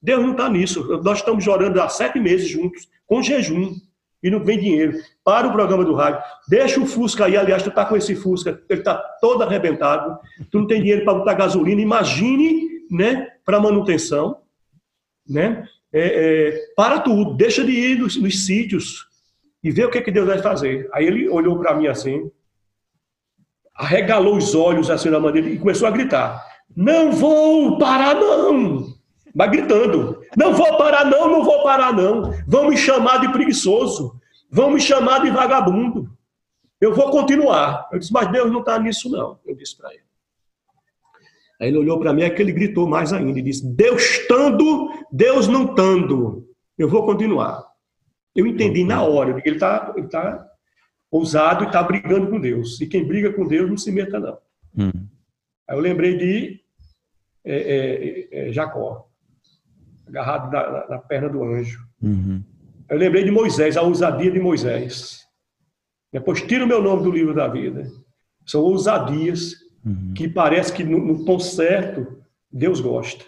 Deus 0.02 0.22
não 0.22 0.32
está 0.32 0.48
nisso. 0.48 1.00
Nós 1.02 1.18
estamos 1.18 1.46
orando 1.46 1.80
há 1.80 1.88
sete 1.88 2.18
meses 2.18 2.48
juntos, 2.48 2.88
com 3.06 3.22
jejum, 3.22 3.74
e 4.22 4.30
não 4.30 4.42
vem 4.42 4.58
dinheiro. 4.58 4.98
Para 5.24 5.46
o 5.46 5.52
programa 5.52 5.84
do 5.84 5.94
rádio. 5.94 6.20
Deixa 6.48 6.80
o 6.80 6.86
Fusca 6.86 7.26
aí. 7.26 7.36
Aliás, 7.36 7.62
tu 7.62 7.68
está 7.68 7.84
com 7.84 7.96
esse 7.96 8.16
Fusca, 8.16 8.60
ele 8.68 8.80
está 8.80 8.96
todo 9.20 9.42
arrebentado. 9.42 10.18
Tu 10.50 10.58
não 10.58 10.66
tem 10.66 10.80
dinheiro 10.80 11.04
para 11.04 11.14
botar 11.14 11.34
gasolina. 11.34 11.80
Imagine, 11.80 12.68
né, 12.90 13.28
para 13.44 13.60
manutenção, 13.60 14.42
né? 15.28 15.66
É, 15.90 16.00
é, 16.00 16.66
para 16.76 17.00
tudo, 17.00 17.34
deixa 17.34 17.64
de 17.64 17.72
ir 17.72 17.98
nos, 17.98 18.16
nos 18.16 18.44
sítios 18.44 19.06
e 19.62 19.70
ver 19.70 19.86
o 19.86 19.90
que, 19.90 20.02
que 20.02 20.10
Deus 20.10 20.26
vai 20.26 20.38
fazer. 20.38 20.88
Aí 20.92 21.06
ele 21.06 21.28
olhou 21.28 21.58
para 21.58 21.74
mim 21.74 21.86
assim, 21.86 22.30
arregalou 23.74 24.36
os 24.36 24.54
olhos 24.54 24.90
assim 24.90 25.08
na 25.08 25.20
maneira 25.20 25.48
e 25.48 25.58
começou 25.58 25.88
a 25.88 25.90
gritar: 25.90 26.44
Não 26.76 27.12
vou 27.12 27.78
parar, 27.78 28.14
não! 28.14 28.94
Mas 29.34 29.50
gritando: 29.50 30.20
Não 30.36 30.52
vou 30.52 30.76
parar, 30.76 31.04
não, 31.04 31.30
não 31.30 31.44
vou 31.44 31.62
parar, 31.62 31.92
não. 31.92 32.32
Vão 32.46 32.68
me 32.68 32.76
chamar 32.76 33.18
de 33.18 33.32
preguiçoso, 33.32 34.20
vão 34.50 34.72
me 34.72 34.80
chamar 34.80 35.22
de 35.22 35.30
vagabundo. 35.30 36.10
Eu 36.80 36.94
vou 36.94 37.10
continuar. 37.10 37.88
Eu 37.92 37.98
disse: 37.98 38.12
Mas 38.12 38.30
Deus 38.30 38.50
não 38.50 38.60
está 38.60 38.78
nisso, 38.78 39.10
não. 39.10 39.38
Eu 39.46 39.54
disse 39.54 39.76
para 39.76 39.92
ele. 39.94 40.07
Aí 41.60 41.68
ele 41.68 41.78
olhou 41.78 41.98
para 41.98 42.12
mim, 42.12 42.22
é 42.22 42.30
que 42.30 42.40
ele 42.40 42.52
gritou 42.52 42.86
mais 42.86 43.12
ainda 43.12 43.38
e 43.38 43.42
disse: 43.42 43.66
Deus 43.66 44.02
estando, 44.02 44.90
Deus 45.10 45.48
não 45.48 45.66
estando. 45.66 46.46
Eu 46.76 46.88
vou 46.88 47.04
continuar. 47.04 47.66
Eu 48.34 48.46
entendi 48.46 48.84
na 48.84 49.02
hora 49.02 49.40
que 49.40 49.48
ele 49.48 49.56
está 49.56 49.92
ele 49.96 50.06
tá 50.06 50.46
ousado 51.10 51.64
e 51.64 51.66
está 51.66 51.82
brigando 51.82 52.28
com 52.28 52.40
Deus. 52.40 52.80
E 52.80 52.86
quem 52.86 53.06
briga 53.06 53.32
com 53.32 53.46
Deus 53.46 53.68
não 53.68 53.76
se 53.76 53.90
meta, 53.90 54.20
não. 54.20 54.38
Hum. 54.76 55.08
Aí 55.66 55.76
eu 55.76 55.80
lembrei 55.80 56.16
de 56.16 56.60
é, 57.44 57.56
é, 57.56 58.48
é, 58.48 58.52
Jacó, 58.52 59.08
agarrado 60.06 60.52
na, 60.52 60.70
na, 60.70 60.88
na, 60.88 60.98
perna 60.98 61.28
do 61.28 61.42
anjo. 61.42 61.80
Uhum. 62.02 62.42
Eu 62.88 62.96
lembrei 62.96 63.24
de 63.24 63.30
Moisés, 63.30 63.76
a 63.76 63.82
ousadia 63.82 64.30
de 64.30 64.40
Moisés. 64.40 65.26
Depois 66.12 66.42
tira 66.42 66.64
o 66.64 66.68
meu 66.68 66.82
nome 66.82 67.02
do 67.02 67.10
livro 67.10 67.34
da 67.34 67.48
vida. 67.48 67.90
São 68.46 68.62
ousadias 68.62 69.54
uhum. 69.88 70.14
que 70.14 70.28
parece 70.28 70.72
que 70.72 70.84
no, 70.84 70.98
no, 70.98 71.24
tom 71.24 71.38
certo 71.38 72.18
Deus 72.50 72.80
gosta. 72.80 73.24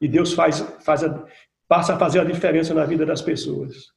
E 0.00 0.08
Deus 0.08 0.32
faz, 0.32 0.60
faz 0.84 1.04
a, 1.04 1.24
passa 1.68 1.94
a 1.94 1.98
fazer 1.98 2.20
a 2.20 2.24
diferença 2.24 2.72
na 2.72 2.84
vida 2.84 3.04
das 3.04 3.20
pessoas. 3.20 3.88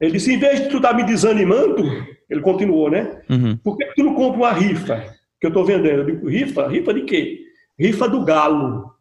Ele 0.00 0.12
disse, 0.12 0.32
em 0.32 0.38
vez 0.38 0.60
de 0.60 0.68
tu 0.68 0.76
estar 0.76 0.90
tá 0.90 0.94
me 0.94 1.04
desanimando, 1.04 1.84
ele 2.28 2.40
continuou, 2.40 2.90
né? 2.90 3.22
Uhum. 3.30 3.56
Por 3.58 3.76
que 3.76 3.86
tu 3.94 4.02
não 4.02 4.14
compra 4.14 4.38
uma 4.38 4.52
rifa 4.52 5.14
que 5.40 5.46
eu 5.46 5.48
estou 5.48 5.64
vendendo? 5.64 6.00
Eu 6.00 6.06
digo, 6.06 6.28
rifa? 6.28 6.68
Rifa 6.68 6.92
de 6.92 7.02
quê? 7.02 7.40
Rifa 7.78 8.08
do 8.08 8.24
galo. 8.24 8.92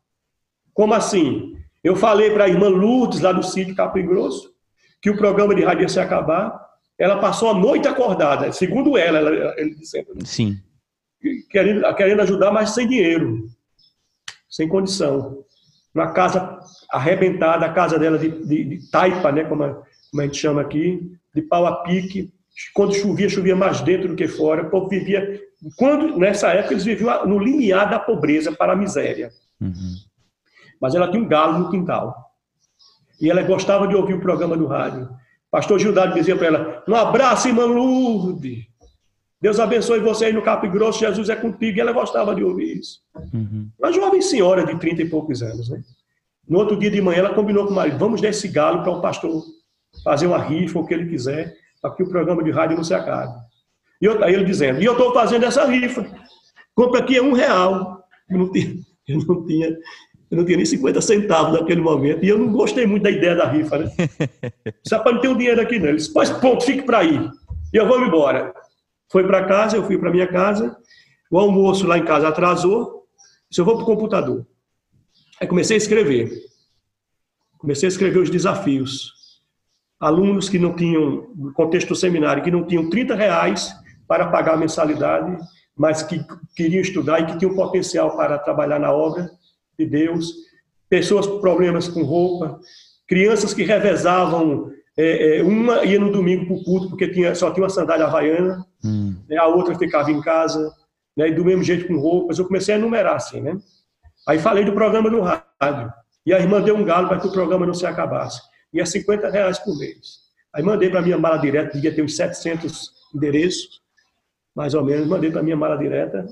Como 0.74 0.94
assim? 0.94 1.58
Eu 1.84 1.96
falei 1.96 2.30
para 2.32 2.44
a 2.44 2.50
irmã 2.50 2.68
Lourdes, 2.68 3.22
lá 3.22 3.32
do 3.32 3.42
sítio 3.42 3.76
Capri 3.76 4.04
Grosso, 4.04 4.54
que 5.02 5.10
o 5.10 5.18
programa 5.18 5.56
de 5.56 5.64
rádio 5.64 5.84
ia 5.84 5.90
se 5.90 6.00
acabar. 6.00 6.60
Ela 7.00 7.18
passou 7.18 7.50
a 7.50 7.54
noite 7.56 7.88
acordada, 7.88 8.52
segundo 8.52 8.96
ela, 8.96 9.18
ela 9.18 9.56
ele 9.58 9.74
dizendo. 9.74 10.14
Né? 10.14 10.22
Sim 10.24 10.60
querendo, 11.50 11.96
querendo 11.96 12.22
ajudar, 12.22 12.52
mas 12.52 12.72
sem 12.72 12.88
dinheiro, 12.88 13.48
sem 14.50 14.68
condição. 14.68 15.44
Na 15.94 16.12
casa 16.12 16.60
arrebentada, 16.90 17.66
a 17.66 17.74
casa 17.74 18.00
dela 18.00 18.18
de, 18.18 18.30
de, 18.30 18.64
de 18.64 18.92
taipa, 18.92 19.32
né, 19.32 19.44
como 19.44 19.64
a, 19.64 19.74
como 20.10 20.22
a 20.22 20.26
gente 20.26 20.38
chama 20.38 20.62
aqui, 20.62 21.12
de 21.34 21.42
pau 21.42 21.66
a 21.66 21.84
pique. 21.84 22.32
Quando 22.74 22.94
chovia, 22.94 23.30
chovia 23.30 23.56
mais 23.56 23.82
dentro 23.82 24.10
do 24.10 24.16
que 24.16 24.28
fora. 24.28 24.64
O 24.64 24.70
povo 24.70 24.90
vivia. 24.90 25.40
Quando, 25.78 26.18
nessa 26.18 26.50
época, 26.50 26.74
eles 26.74 26.84
viviam 26.84 27.26
no 27.26 27.40
limiar 27.40 27.90
da 27.90 28.00
pobreza 28.00 28.52
para 28.52 28.74
a 28.74 28.76
miséria. 28.76 29.32
Uhum. 29.60 29.96
Mas 30.82 30.96
ela 30.96 31.10
tinha 31.10 31.24
um 31.24 31.28
galo 31.28 31.60
no 31.60 31.70
quintal. 31.70 32.32
E 33.22 33.30
ela 33.30 33.44
gostava 33.44 33.88
de 33.88 33.96
ouvir 33.96 34.16
o 34.16 34.20
programa 34.20 34.58
do 34.58 34.66
rádio. 34.66 35.10
Pastor 35.50 35.80
Gildardo 35.80 36.16
dizia 36.16 36.36
para 36.36 36.48
ela: 36.48 36.84
Um 36.88 36.96
abraço, 36.96 37.48
irmã 37.48 37.66
Lourdes. 37.66 38.71
Deus 39.42 39.60
abençoe 39.60 40.00
vocês 40.00 40.34
no 40.36 40.42
Capri 40.44 40.70
Grosso, 40.70 41.00
Jesus 41.00 41.28
é 41.30 41.36
contigo. 41.36 41.78
E 41.78 41.82
ela 41.82 41.92
gostava 41.92 42.36
de 42.36 42.44
ouvir 42.44 42.78
isso. 42.78 43.00
Uhum. 43.34 43.70
Uma 43.80 43.92
jovem 43.92 44.22
senhora 44.22 44.64
de 44.64 44.80
30 44.80 45.02
e 45.02 45.10
poucos 45.10 45.42
anos, 45.42 45.70
né? 45.70 45.82
No 46.48 46.60
outro 46.60 46.78
dia 46.78 46.92
de 46.92 47.02
manhã, 47.02 47.20
ela 47.20 47.34
combinou 47.34 47.66
com 47.66 47.72
o 47.72 47.76
marido: 47.76 47.98
vamos 47.98 48.22
desse 48.22 48.48
galo 48.48 48.84
para 48.84 48.92
o 48.92 49.02
pastor 49.02 49.44
fazer 50.04 50.28
uma 50.28 50.38
rifa, 50.38 50.78
o 50.78 50.86
que 50.86 50.94
ele 50.94 51.10
quiser, 51.10 51.56
para 51.82 51.92
que 51.92 52.04
o 52.04 52.10
programa 52.10 52.44
de 52.44 52.52
rádio 52.52 52.78
não 52.78 52.84
se 52.84 52.94
acabe. 52.94 53.34
E 54.00 54.06
eu, 54.06 54.24
aí 54.24 54.34
ele 54.34 54.46
dizendo: 54.46 54.80
e 54.80 54.86
eu 54.86 54.94
estou 54.94 55.12
fazendo 55.12 55.46
essa 55.46 55.66
rifa. 55.66 56.06
Compra 56.76 57.00
aqui 57.00 57.18
é 57.18 57.22
um 57.22 57.34
real. 57.34 58.04
Eu 58.30 58.38
não 58.38 58.52
tinha, 58.52 58.76
eu 59.08 59.26
não 59.26 59.46
tinha, 59.46 59.68
eu 59.68 60.38
não 60.38 60.46
tinha 60.46 60.58
nem 60.58 60.66
50 60.66 61.02
centavos 61.02 61.60
naquele 61.60 61.82
momento. 61.82 62.24
E 62.24 62.30
eu 62.30 62.38
não 62.38 62.52
gostei 62.52 62.86
muito 62.86 63.04
da 63.04 63.10
ideia 63.10 63.36
da 63.36 63.48
rifa, 63.48 63.80
né? 63.80 63.92
Só 64.86 65.00
para 65.00 65.14
não 65.14 65.22
ter 65.22 65.30
um 65.30 65.38
dinheiro 65.38 65.60
aqui, 65.60 65.80
não. 65.80 65.88
Ele 65.88 65.98
disse: 65.98 66.14
pois 66.14 66.30
ponto, 66.30 66.64
fique 66.64 66.84
para 66.84 67.00
aí. 67.00 67.30
E 67.74 67.78
eu 67.78 67.88
vou 67.88 68.00
embora. 68.06 68.54
Foi 69.12 69.26
para 69.28 69.46
casa, 69.46 69.76
eu 69.76 69.84
fui 69.84 69.98
para 69.98 70.10
minha 70.10 70.28
casa, 70.28 70.76
o 71.30 71.38
almoço 71.38 71.86
lá 71.86 71.98
em 71.98 72.06
casa 72.06 72.30
atrasou, 72.30 73.06
disse, 73.50 73.60
eu 73.60 73.66
vou 73.66 73.76
para 73.76 73.84
o 73.84 73.86
computador. 73.86 74.48
Aí 75.40 75.48
comecei 75.48 75.76
a 75.76 75.78
escrever. 75.78 76.32
Comecei 77.58 77.88
a 77.88 77.92
escrever 77.92 78.20
os 78.20 78.30
desafios. 78.30 79.42
Alunos 80.00 80.48
que 80.48 80.58
não 80.58 80.76
tinham, 80.76 81.32
no 81.36 81.54
contexto 81.54 81.90
do 81.90 81.96
seminário, 81.96 82.42
que 82.42 82.52
não 82.52 82.66
tinham 82.66 82.90
30 82.90 83.14
reais 83.16 83.74
para 84.08 84.28
pagar 84.30 84.54
a 84.54 84.58
mensalidade, 84.58 85.38
mas 85.76 86.04
que 86.04 86.24
queriam 86.56 86.82
estudar 86.82 87.20
e 87.20 87.26
que 87.26 87.38
tinham 87.38 87.56
potencial 87.56 88.16
para 88.16 88.40
trabalhar 88.40 88.80
na 88.80 88.94
obra 88.94 89.30
de 89.78 89.86
Deus. 89.86 90.32
Pessoas 90.90 91.28
com 91.28 91.40
problemas 91.40 91.88
com 91.88 92.04
roupa, 92.04 92.60
crianças 93.08 93.54
que 93.54 93.64
revezavam 93.64 94.72
é, 95.02 95.38
é, 95.38 95.44
uma 95.44 95.84
ia 95.84 96.00
no 96.00 96.12
domingo 96.12 96.46
para 96.46 96.56
o 96.56 96.64
culto 96.64 96.90
porque 96.90 97.08
tinha, 97.08 97.34
só 97.34 97.52
tinha 97.52 97.64
uma 97.64 97.70
sandália 97.70 98.06
havaiana, 98.06 98.64
hum. 98.86 99.16
né, 99.28 99.38
a 99.38 99.48
outra 99.48 99.74
ficava 99.76 100.12
em 100.12 100.22
casa, 100.22 100.72
né, 101.18 101.30
e 101.30 101.34
do 101.34 101.44
mesmo 101.44 101.64
jeito 101.64 101.88
com 101.88 101.98
roupas. 101.98 102.38
Eu 102.38 102.46
comecei 102.46 102.76
a 102.76 102.78
enumerar 102.78 103.16
assim, 103.16 103.42
né? 103.42 103.58
Aí 104.28 104.38
falei 104.38 104.64
do 104.64 104.74
programa 104.74 105.10
no 105.10 105.22
rádio. 105.22 105.92
E 106.24 106.32
a 106.32 106.40
irmã 106.40 106.62
deu 106.62 106.76
um 106.76 106.86
galo 106.86 107.08
para 107.08 107.20
que 107.20 107.28
o 107.28 107.32
programa 107.32 107.66
não 107.66 107.74
se 107.74 107.86
acabasse. 107.86 108.40
E 108.72 108.80
é 108.80 108.86
50 108.86 109.28
reais 109.30 109.58
por 109.58 109.76
mês. 109.78 110.22
Aí 110.54 110.62
mandei 110.62 110.90
para 110.90 111.02
minha 111.02 111.18
mala 111.18 111.38
direta, 111.38 111.74
devia 111.74 111.94
ter 111.94 112.04
uns 112.04 112.16
700 112.16 112.92
endereços, 113.16 113.82
mais 114.56 114.76
ou 114.76 114.84
menos. 114.84 115.08
Mandei 115.08 115.32
para 115.32 115.42
minha 115.42 115.58
mala 115.58 115.78
direta 115.78 116.28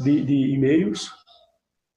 de, 0.00 0.22
de 0.24 0.54
e-mails. 0.54 1.10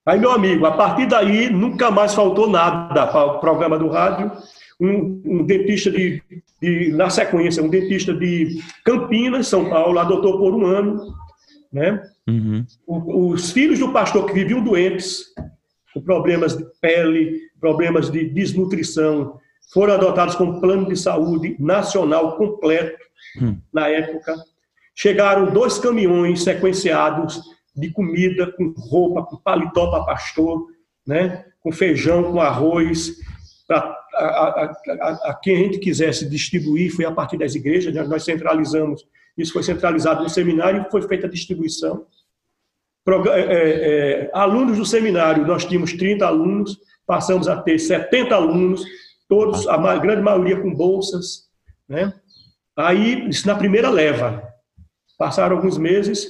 Aí, 0.04 0.18
meu 0.18 0.32
amigo, 0.32 0.66
a 0.66 0.72
partir 0.72 1.06
daí, 1.06 1.50
nunca 1.50 1.90
mais 1.90 2.14
faltou 2.14 2.48
nada 2.48 3.06
para 3.06 3.24
o 3.24 3.38
programa 3.38 3.78
do 3.78 3.88
rádio 3.88 4.32
um, 4.80 5.22
um 5.24 5.44
dentista 5.44 5.90
de, 5.90 6.22
de, 6.60 6.92
na 6.92 7.10
sequência, 7.10 7.62
um 7.62 7.68
dentista 7.68 8.14
de 8.14 8.60
Campinas, 8.84 9.48
São 9.48 9.68
Paulo, 9.68 9.98
adotou 9.98 10.38
por 10.38 10.54
um 10.54 10.66
ano, 10.66 11.14
né? 11.72 12.02
Uhum. 12.28 12.64
O, 12.86 13.30
os 13.30 13.50
filhos 13.50 13.78
do 13.78 13.92
pastor 13.92 14.26
que 14.26 14.32
viviam 14.32 14.62
doentes, 14.62 15.24
com 15.92 16.00
problemas 16.00 16.56
de 16.56 16.64
pele, 16.80 17.40
problemas 17.60 18.10
de 18.10 18.28
desnutrição, 18.28 19.38
foram 19.72 19.94
adotados 19.94 20.34
com 20.34 20.60
plano 20.60 20.88
de 20.88 20.96
saúde 20.96 21.56
nacional 21.58 22.36
completo 22.36 22.98
uhum. 23.40 23.60
na 23.72 23.88
época. 23.88 24.34
Chegaram 24.94 25.52
dois 25.52 25.78
caminhões 25.78 26.42
sequenciados 26.42 27.40
de 27.74 27.90
comida, 27.90 28.52
com 28.52 28.74
roupa, 28.76 29.24
com 29.24 29.36
paletó 29.36 29.90
para 29.90 30.04
pastor, 30.04 30.66
né? 31.06 31.44
com 31.60 31.72
feijão, 31.72 32.32
com 32.32 32.40
arroz, 32.40 33.16
para 33.68 33.80
a, 34.14 34.24
a, 34.24 34.64
a, 34.64 35.30
a, 35.30 35.34
quem 35.34 35.56
a 35.56 35.58
gente 35.58 35.78
quisesse 35.78 36.28
distribuir, 36.28 36.90
foi 36.90 37.04
a 37.04 37.12
partir 37.12 37.36
das 37.36 37.54
igrejas, 37.54 37.94
né? 37.94 38.02
nós 38.02 38.24
centralizamos, 38.24 39.06
isso 39.36 39.52
foi 39.52 39.62
centralizado 39.62 40.22
no 40.22 40.28
seminário 40.28 40.84
e 40.86 40.90
foi 40.90 41.02
feita 41.02 41.26
a 41.26 41.30
distribuição. 41.30 42.06
Pro, 43.04 43.30
é, 43.30 43.40
é, 43.40 44.22
é 44.24 44.30
alunos 44.32 44.78
do 44.78 44.86
seminário, 44.86 45.46
nós 45.46 45.66
tínhamos 45.66 45.92
30 45.92 46.26
alunos, 46.26 46.78
passamos 47.06 47.46
a 47.46 47.60
ter 47.60 47.78
70 47.78 48.34
alunos, 48.34 48.82
todos, 49.28 49.68
a 49.68 49.98
grande 49.98 50.22
maioria 50.22 50.60
com 50.60 50.74
bolsas. 50.74 51.48
Né? 51.86 52.12
Aí, 52.74 53.28
isso 53.28 53.46
na 53.46 53.54
primeira 53.54 53.90
leva. 53.90 54.42
Passaram 55.18 55.56
alguns 55.56 55.76
meses, 55.76 56.26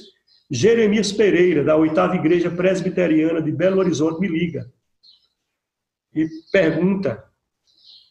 Jeremias 0.51 1.11
Pereira, 1.11 1.63
da 1.63 1.77
oitava 1.77 2.15
igreja 2.15 2.51
presbiteriana 2.51 3.41
de 3.41 3.51
Belo 3.51 3.79
Horizonte, 3.79 4.19
me 4.19 4.27
liga 4.27 4.69
e 6.13 6.27
pergunta. 6.51 7.23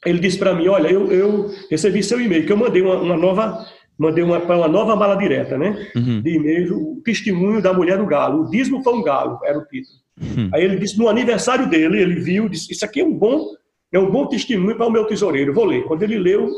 Ele 0.04 0.18
disse 0.18 0.38
para 0.38 0.54
mim: 0.54 0.68
Olha, 0.68 0.88
eu, 0.88 1.10
eu, 1.10 1.50
recebi 1.70 2.02
seu 2.02 2.20
e-mail, 2.20 2.46
que 2.46 2.52
eu 2.52 2.56
mandei 2.56 2.82
uma, 2.82 2.96
uma 2.96 3.16
nova. 3.16 3.66
Mandei 3.98 4.22
uma, 4.22 4.38
uma 4.38 4.68
nova 4.68 4.94
mala 4.94 5.16
direta, 5.16 5.58
né? 5.58 5.90
Uhum. 5.96 6.22
De 6.22 6.36
e-mail, 6.36 6.76
o 6.76 7.02
testemunho 7.02 7.60
da 7.60 7.72
mulher 7.72 7.98
do 7.98 8.06
galo. 8.06 8.42
O 8.42 8.48
dízimo 8.48 8.80
foi 8.80 8.94
um 8.94 9.02
galo, 9.02 9.40
era 9.42 9.58
o 9.58 9.64
título. 9.64 9.98
Uhum. 10.20 10.50
Aí 10.54 10.62
ele 10.62 10.76
disse, 10.76 10.96
no 10.96 11.08
aniversário 11.08 11.68
dele, 11.68 12.00
ele 12.00 12.20
viu, 12.20 12.48
disse, 12.48 12.72
isso 12.72 12.84
aqui 12.84 13.00
é 13.00 13.04
um 13.04 13.12
bom, 13.12 13.46
é 13.92 13.98
um 13.98 14.08
bom 14.08 14.28
testemunho 14.28 14.76
para 14.76 14.86
o 14.86 14.90
meu 14.90 15.04
tesoureiro. 15.04 15.52
Vou 15.52 15.64
ler. 15.64 15.82
Quando 15.82 16.04
ele 16.04 16.16
leu, 16.16 16.48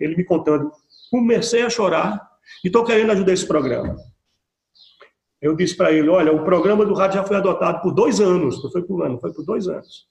ele 0.00 0.16
me 0.16 0.24
contando, 0.24 0.72
comecei 1.12 1.62
a 1.62 1.70
chorar 1.70 2.20
e 2.64 2.68
estou 2.68 2.84
querendo 2.84 3.12
ajudar 3.12 3.32
esse 3.32 3.46
programa. 3.46 3.96
Eu 5.40 5.56
disse 5.56 5.76
para 5.76 5.90
ele, 5.92 6.08
olha, 6.08 6.32
o 6.32 6.44
programa 6.44 6.84
do 6.84 6.92
rádio 6.92 7.16
já 7.16 7.24
foi 7.24 7.36
adotado 7.36 7.80
por 7.80 7.92
dois 7.92 8.20
anos, 8.20 8.62
não 8.62 8.70
foi 8.70 8.82
por 8.82 9.00
um 9.00 9.04
ano, 9.04 9.18
foi 9.18 9.32
por 9.32 9.44
dois 9.44 9.68
anos. 9.68 10.06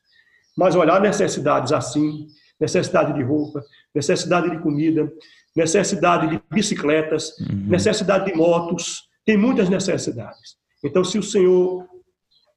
Mas 0.57 0.75
olhar 0.75 1.00
necessidades 1.00 1.71
assim, 1.71 2.27
necessidade 2.59 3.13
de 3.13 3.23
roupa, 3.23 3.63
necessidade 3.93 4.49
de 4.49 4.59
comida, 4.59 5.11
necessidade 5.55 6.27
de 6.27 6.41
bicicletas, 6.51 7.37
uhum. 7.39 7.67
necessidade 7.67 8.25
de 8.25 8.33
motos, 8.35 9.03
tem 9.25 9.37
muitas 9.37 9.69
necessidades. 9.69 10.57
Então, 10.83 11.03
se 11.03 11.17
o 11.17 11.23
Senhor 11.23 11.85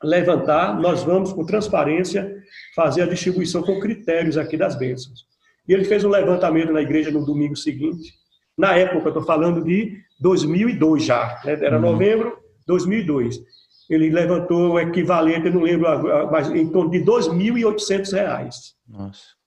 levantar, 0.02 0.78
nós 0.80 1.02
vamos 1.02 1.32
com 1.32 1.44
transparência 1.44 2.35
fazer 2.75 3.02
a 3.02 3.06
distribuição 3.06 3.62
com 3.62 3.78
critérios 3.78 4.37
aqui 4.37 4.56
das 4.56 4.76
bênçãos. 4.76 5.26
E 5.68 5.73
ele 5.73 5.85
fez 5.85 6.04
um 6.04 6.09
levantamento 6.09 6.73
na 6.73 6.82
igreja 6.82 7.11
no 7.11 7.25
domingo 7.25 7.54
seguinte. 7.54 8.12
Na 8.59 8.76
época, 8.76 9.09
estou 9.09 9.23
falando 9.23 9.64
de 9.64 9.97
2002 10.21 11.04
já, 11.04 11.40
né? 11.44 11.52
era 11.52 11.76
uhum. 11.76 11.82
novembro 11.82 12.37
2002. 12.66 13.40
Ele 13.88 14.11
levantou 14.11 14.73
o 14.73 14.80
equivalente, 14.80 15.47
eu 15.47 15.54
não 15.54 15.62
lembro, 15.62 15.87
mas 16.30 16.49
em 16.50 16.68
torno 16.68 16.90
de 16.90 16.99
R$ 16.99 17.04
2.800. 17.04 18.50
Nossa. 18.88 19.41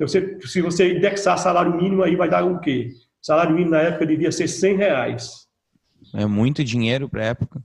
Se 0.00 0.04
você, 0.06 0.38
se 0.40 0.62
você 0.62 0.96
indexar 0.96 1.36
salário 1.36 1.76
mínimo, 1.76 2.02
aí 2.02 2.16
vai 2.16 2.28
dar 2.28 2.42
o 2.42 2.58
quê? 2.58 2.94
Salário 3.20 3.52
mínimo 3.52 3.72
na 3.72 3.82
época 3.82 4.06
devia 4.06 4.32
ser 4.32 4.48
100 4.48 4.76
reais. 4.76 5.46
É 6.14 6.24
muito 6.24 6.64
dinheiro 6.64 7.06
para 7.06 7.22
a 7.22 7.26
época. 7.26 7.62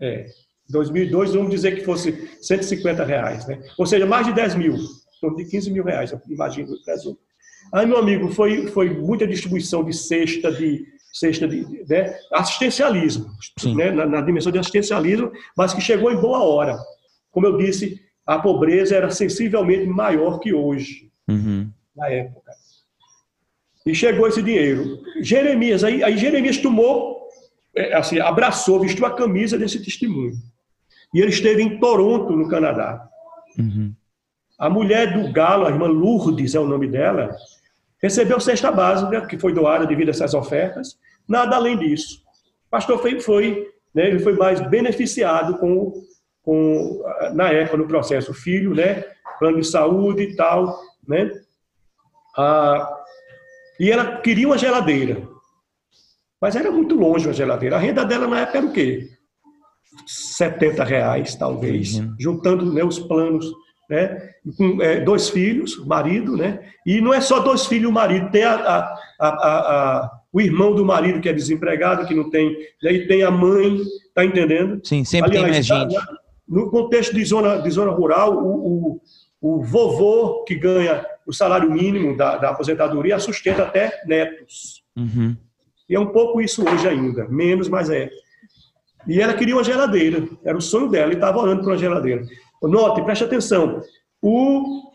É. 0.00 0.26
2002, 0.70 1.34
vamos 1.34 1.50
dizer 1.50 1.76
que 1.76 1.84
fosse 1.84 2.30
150 2.40 3.04
reais, 3.04 3.46
né? 3.46 3.62
Ou 3.78 3.84
seja, 3.84 4.06
mais 4.06 4.26
de 4.26 4.32
10 4.32 4.54
mil, 4.56 4.74
torno 5.20 5.36
de 5.36 5.44
15 5.44 5.70
mil 5.70 5.84
reais, 5.84 6.10
eu 6.10 6.20
imagino, 6.28 6.74
presumo. 6.82 7.18
Aí, 7.72 7.86
meu 7.86 7.98
amigo, 7.98 8.32
foi, 8.32 8.66
foi 8.68 8.90
muita 8.90 9.26
distribuição 9.26 9.84
de 9.84 9.92
cesta, 9.92 10.50
de 10.50 10.86
cesta 11.12 11.46
de 11.46 11.84
né, 11.88 12.16
assistencialismo, 12.32 13.26
né, 13.76 13.90
na, 13.90 14.06
na, 14.06 14.20
dimensão 14.22 14.50
de 14.50 14.58
assistencialismo, 14.58 15.30
mas 15.56 15.74
que 15.74 15.80
chegou 15.80 16.10
em 16.10 16.20
boa 16.20 16.42
hora. 16.42 16.78
Como 17.30 17.46
eu 17.46 17.58
disse, 17.58 18.00
a 18.26 18.38
pobreza 18.38 18.96
era 18.96 19.10
sensivelmente 19.10 19.86
maior 19.86 20.40
que 20.40 20.52
hoje, 20.52 21.06
uhum. 21.28 21.70
na 21.96 22.08
época. 22.08 22.52
E 23.84 23.94
chegou 23.94 24.26
esse 24.26 24.42
dinheiro. 24.42 25.00
Jeremias, 25.20 25.84
aí, 25.84 26.02
aí 26.02 26.18
Jeremias 26.18 26.58
tomou, 26.58 27.28
é, 27.74 27.94
assim, 27.94 28.18
abraçou, 28.18 28.80
vestiu 28.80 29.06
a 29.06 29.14
camisa 29.14 29.56
desse 29.56 29.82
testemunho. 29.82 30.34
E 31.14 31.20
ele 31.20 31.30
esteve 31.30 31.62
em 31.62 31.78
Toronto, 31.78 32.36
no 32.36 32.48
Canadá. 32.48 33.08
Uhum. 33.58 33.94
A 34.58 34.68
mulher 34.68 35.12
do 35.12 35.32
Galo, 35.32 35.66
a 35.66 35.70
irmã 35.70 35.86
Lourdes 35.86 36.54
é 36.54 36.60
o 36.60 36.66
nome 36.66 36.88
dela, 36.88 37.36
recebeu 38.02 38.40
cesta 38.40 38.72
básica, 38.72 39.26
que 39.26 39.38
foi 39.38 39.52
doada 39.52 39.86
devido 39.86 40.08
a 40.08 40.10
essas 40.10 40.34
ofertas, 40.34 40.98
nada 41.28 41.56
além 41.56 41.78
disso. 41.78 42.22
O 42.66 42.70
pastor 42.70 42.98
foi, 43.00 43.20
foi 43.20 43.68
né, 43.94 44.08
ele 44.08 44.18
foi 44.18 44.34
mais 44.34 44.60
beneficiado 44.60 45.58
com, 45.58 45.92
com, 46.42 47.02
na 47.34 47.50
época, 47.50 47.78
no 47.78 47.88
processo 47.88 48.34
filho, 48.34 48.74
né, 48.74 49.04
plano 49.38 49.60
de 49.60 49.66
saúde 49.66 50.22
e 50.22 50.36
tal, 50.36 50.78
né, 51.08 51.30
ah, 52.36 52.96
e 53.78 53.90
ela 53.90 54.18
queria 54.20 54.46
uma 54.46 54.58
geladeira, 54.58 55.26
mas 56.40 56.56
era 56.56 56.70
muito 56.70 56.94
longe 56.94 57.26
uma 57.26 57.32
geladeira. 57.32 57.76
A 57.76 57.78
renda 57.78 58.04
dela 58.04 58.26
na 58.26 58.40
época 58.40 58.58
era 58.58 58.66
o 58.66 58.72
quê? 58.72 59.08
70 60.06 60.84
reais, 60.84 61.34
talvez, 61.34 61.94
uhum. 61.94 62.14
juntando 62.18 62.72
né, 62.72 62.84
os 62.84 62.98
planos 62.98 63.50
né? 63.88 64.30
com 64.56 64.82
é, 64.82 65.00
dois 65.00 65.28
filhos, 65.28 65.84
marido, 65.86 66.36
né? 66.36 66.60
E 66.84 67.00
não 67.00 67.14
é 67.14 67.20
só 67.20 67.40
dois 67.40 67.66
filhos 67.66 67.84
e 67.84 67.86
o 67.86 67.92
marido, 67.92 68.30
tem 68.30 68.44
a, 68.44 68.54
a, 68.54 68.98
a, 69.18 69.28
a, 69.28 70.10
o 70.32 70.40
irmão 70.40 70.74
do 70.74 70.84
marido 70.84 71.20
que 71.20 71.28
é 71.28 71.32
desempregado, 71.32 72.06
que 72.06 72.14
não 72.14 72.28
tem, 72.28 72.56
e 72.82 72.88
aí 72.88 73.06
tem 73.06 73.22
a 73.22 73.30
mãe, 73.30 73.80
tá 74.14 74.24
entendendo? 74.24 74.80
Sim, 74.84 75.04
sempre 75.04 75.38
Aliás, 75.38 75.66
tem 75.66 75.76
mais 75.78 75.90
gente. 75.90 76.06
No 76.48 76.70
contexto 76.70 77.14
de 77.14 77.24
zona, 77.24 77.58
de 77.58 77.70
zona 77.70 77.90
rural, 77.90 78.36
o, 78.36 78.66
o, 78.66 79.00
o 79.46 79.62
vovô 79.62 80.42
que 80.42 80.56
ganha 80.56 81.06
o 81.24 81.32
salário 81.32 81.70
mínimo 81.70 82.16
da, 82.16 82.36
da 82.36 82.50
aposentadoria 82.50 83.16
sustenta 83.20 83.62
até 83.62 84.02
netos. 84.04 84.82
Uhum. 84.96 85.36
E 85.88 85.94
é 85.94 86.00
um 86.00 86.06
pouco 86.08 86.40
isso 86.40 86.68
hoje 86.68 86.88
ainda, 86.88 87.28
menos, 87.28 87.68
mas 87.68 87.88
é. 87.88 88.10
E 89.06 89.20
ela 89.20 89.34
queria 89.34 89.54
uma 89.54 89.62
geladeira, 89.62 90.28
era 90.44 90.58
o 90.58 90.60
sonho 90.60 90.88
dela, 90.88 91.12
e 91.12 91.14
estava 91.14 91.38
orando 91.38 91.62
por 91.62 91.70
uma 91.70 91.78
geladeira. 91.78 92.24
Note, 92.60 93.02
preste 93.02 93.22
atenção. 93.22 93.80
O, 94.20 94.90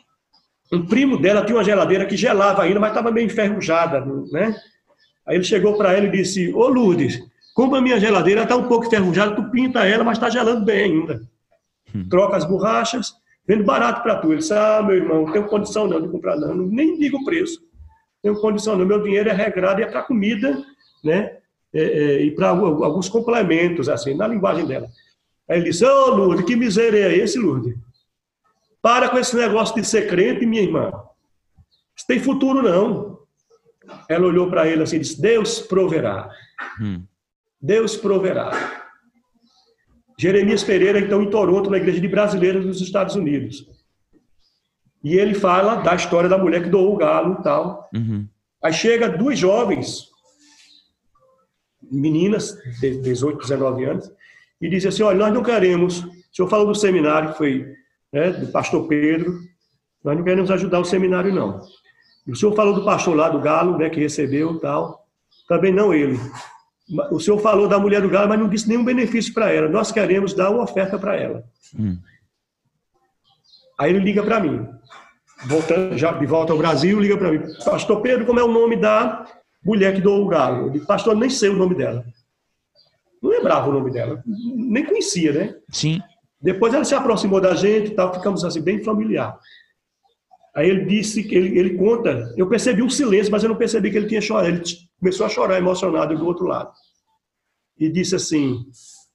um 0.73 0.85
primo 0.85 1.17
dela 1.17 1.45
tinha 1.45 1.55
uma 1.57 1.63
geladeira 1.63 2.05
que 2.05 2.17
gelava 2.17 2.63
ainda, 2.63 2.79
mas 2.79 2.89
estava 2.89 3.09
meio 3.09 3.27
enferrujada, 3.27 4.05
né? 4.33 4.53
Aí 5.25 5.37
ele 5.37 5.45
chegou 5.45 5.77
para 5.77 5.93
ela 5.93 6.07
e 6.07 6.11
disse: 6.11 6.53
Ô 6.53 6.67
Lourdes, 6.67 7.21
como 7.53 7.75
a 7.75 7.81
minha 7.81 7.97
geladeira 7.97 8.43
está 8.43 8.57
um 8.57 8.67
pouco 8.67 8.87
enferrujada, 8.87 9.33
tu 9.33 9.49
pinta 9.49 9.85
ela, 9.85 10.03
mas 10.03 10.17
está 10.17 10.29
gelando 10.29 10.65
bem 10.65 10.83
ainda. 10.83 11.21
Hum. 11.95 12.09
Troca 12.09 12.35
as 12.35 12.43
borrachas, 12.43 13.13
vendo 13.47 13.63
barato 13.63 14.01
para 14.01 14.17
tu. 14.17 14.27
Ele 14.27 14.37
disse: 14.37 14.53
Ah, 14.53 14.81
meu 14.81 14.95
irmão, 14.95 15.25
não 15.25 15.31
tenho 15.31 15.47
condição 15.47 15.87
não 15.87 16.01
de 16.01 16.07
comprar, 16.09 16.35
não. 16.37 16.55
Nem 16.55 16.97
digo 16.97 17.17
o 17.17 17.25
preço. 17.25 17.59
Não 18.23 18.33
tenho 18.33 18.41
condição 18.41 18.75
não. 18.75 18.85
Meu 18.85 19.01
dinheiro 19.01 19.29
é 19.29 19.33
regrado 19.33 19.81
e 19.81 19.83
é 19.83 19.87
para 19.87 20.03
comida, 20.03 20.63
né? 21.03 21.37
É, 21.73 21.81
é, 21.81 22.21
e 22.23 22.31
para 22.31 22.49
alguns 22.49 23.07
complementos, 23.07 23.87
assim, 23.87 24.13
na 24.13 24.27
linguagem 24.27 24.65
dela. 24.65 24.89
Aí 25.49 25.57
ele 25.57 25.69
disse, 25.69 25.85
ô 25.85 25.89
oh, 25.89 26.09
Lourdes, 26.15 26.45
que 26.45 26.55
miséria 26.55 27.07
é 27.07 27.17
esse, 27.17 27.39
Lourdes? 27.39 27.75
Para 28.81 29.09
com 29.09 29.17
esse 29.17 29.35
negócio 29.35 29.75
de 29.75 29.85
ser 29.85 30.07
crente, 30.07 30.45
minha 30.45 30.63
irmã. 30.63 30.91
Isso 31.95 32.07
tem 32.07 32.19
futuro, 32.19 32.61
não. 32.61 33.19
Ela 34.09 34.27
olhou 34.27 34.49
para 34.49 34.67
ele 34.67 34.83
assim 34.83 34.97
e 34.97 34.99
disse, 34.99 35.21
Deus 35.21 35.59
proverá. 35.59 36.29
Hum. 36.81 37.03
Deus 37.61 37.95
proverá. 37.95 38.80
Jeremias 40.21 40.63
Pereira, 40.63 40.99
então, 40.99 41.23
em 41.23 41.31
Toronto, 41.31 41.67
na 41.67 41.77
Igreja 41.77 41.99
de 41.99 42.07
Brasileiros 42.07 42.63
dos 42.63 42.79
Estados 42.79 43.15
Unidos. 43.15 43.67
E 45.03 45.15
ele 45.15 45.33
fala 45.33 45.77
da 45.77 45.95
história 45.95 46.29
da 46.29 46.37
mulher 46.37 46.61
que 46.61 46.69
doou 46.69 46.93
o 46.93 46.97
galo 46.97 47.37
e 47.39 47.43
tal. 47.43 47.89
Uhum. 47.91 48.27
Aí 48.63 48.71
chega 48.71 49.09
duas 49.09 49.39
jovens, 49.39 50.05
meninas, 51.91 52.55
de 52.79 53.01
18, 53.01 53.39
19 53.39 53.83
anos, 53.83 54.11
e 54.61 54.69
disse 54.69 54.87
assim: 54.87 55.01
olha, 55.01 55.17
nós 55.17 55.33
não 55.33 55.41
queremos. 55.41 56.03
O 56.03 56.35
senhor 56.35 56.47
falou 56.47 56.67
do 56.67 56.75
seminário, 56.75 57.31
que 57.31 57.39
foi 57.39 57.73
né, 58.13 58.29
do 58.29 58.51
pastor 58.51 58.87
Pedro, 58.87 59.39
nós 60.03 60.15
não 60.15 60.23
queremos 60.23 60.51
ajudar 60.51 60.79
o 60.81 60.85
seminário, 60.85 61.33
não. 61.33 61.61
E 62.27 62.31
o 62.31 62.35
senhor 62.35 62.53
falou 62.53 62.75
do 62.75 62.85
pastor 62.85 63.15
lá 63.15 63.27
do 63.27 63.41
Galo, 63.41 63.75
né, 63.75 63.89
que 63.89 63.99
recebeu 63.99 64.59
tal, 64.59 65.03
também 65.47 65.73
não 65.73 65.91
ele. 65.91 66.19
O 67.11 67.19
senhor 67.19 67.39
falou 67.39 67.67
da 67.67 67.79
mulher 67.79 68.01
do 68.01 68.09
Galo, 68.09 68.27
mas 68.29 68.39
não 68.39 68.49
disse 68.49 68.67
nenhum 68.67 68.83
benefício 68.83 69.33
para 69.33 69.51
ela. 69.51 69.69
Nós 69.69 69.91
queremos 69.91 70.33
dar 70.33 70.49
uma 70.49 70.63
oferta 70.63 70.97
para 70.97 71.15
ela. 71.15 71.43
Hum. 71.77 71.97
Aí 73.79 73.91
ele 73.91 73.99
liga 73.99 74.21
para 74.21 74.39
mim, 74.39 74.67
voltando 75.45 75.97
já 75.97 76.11
de 76.11 76.25
volta 76.25 76.51
ao 76.51 76.57
Brasil, 76.57 76.99
liga 76.99 77.17
para 77.17 77.31
mim, 77.31 77.41
Pastor 77.65 78.01
Pedro, 78.01 78.25
como 78.25 78.39
é 78.39 78.43
o 78.43 78.51
nome 78.51 78.75
da 78.75 79.25
mulher 79.65 79.95
que 79.95 80.01
doou 80.01 80.23
o 80.23 80.27
galo? 80.27 80.67
Eu 80.67 80.69
disse, 80.69 80.85
Pastor, 80.85 81.15
nem 81.15 81.29
sei 81.29 81.49
o 81.49 81.57
nome 81.57 81.73
dela. 81.73 82.05
Não 83.21 83.31
lembrava 83.31 83.69
o 83.69 83.73
nome 83.73 83.91
dela, 83.91 84.21
nem 84.25 84.85
conhecia, 84.85 85.31
né? 85.31 85.55
Sim. 85.71 86.01
Depois 86.39 86.73
ela 86.73 86.83
se 86.83 86.95
aproximou 86.95 87.39
da 87.39 87.55
gente 87.55 87.91
e 87.91 87.95
tal, 87.95 88.13
ficamos 88.13 88.43
assim, 88.43 88.61
bem 88.61 88.83
familiar. 88.83 89.39
Aí 90.55 90.69
ele 90.69 90.85
disse 90.85 91.23
que 91.23 91.33
ele, 91.33 91.57
ele 91.57 91.77
conta, 91.77 92.33
eu 92.35 92.47
percebi 92.47 92.81
um 92.81 92.89
silêncio, 92.89 93.31
mas 93.31 93.43
eu 93.43 93.49
não 93.49 93.55
percebi 93.55 93.89
que 93.89 93.97
ele 93.97 94.07
tinha 94.07 94.21
chorado. 94.21 94.49
Ele 94.49 94.61
começou 94.99 95.25
a 95.25 95.29
chorar 95.29 95.57
emocionado 95.57 96.17
do 96.17 96.25
outro 96.25 96.45
lado. 96.45 96.71
E 97.79 97.89
disse 97.89 98.15
assim: 98.15 98.65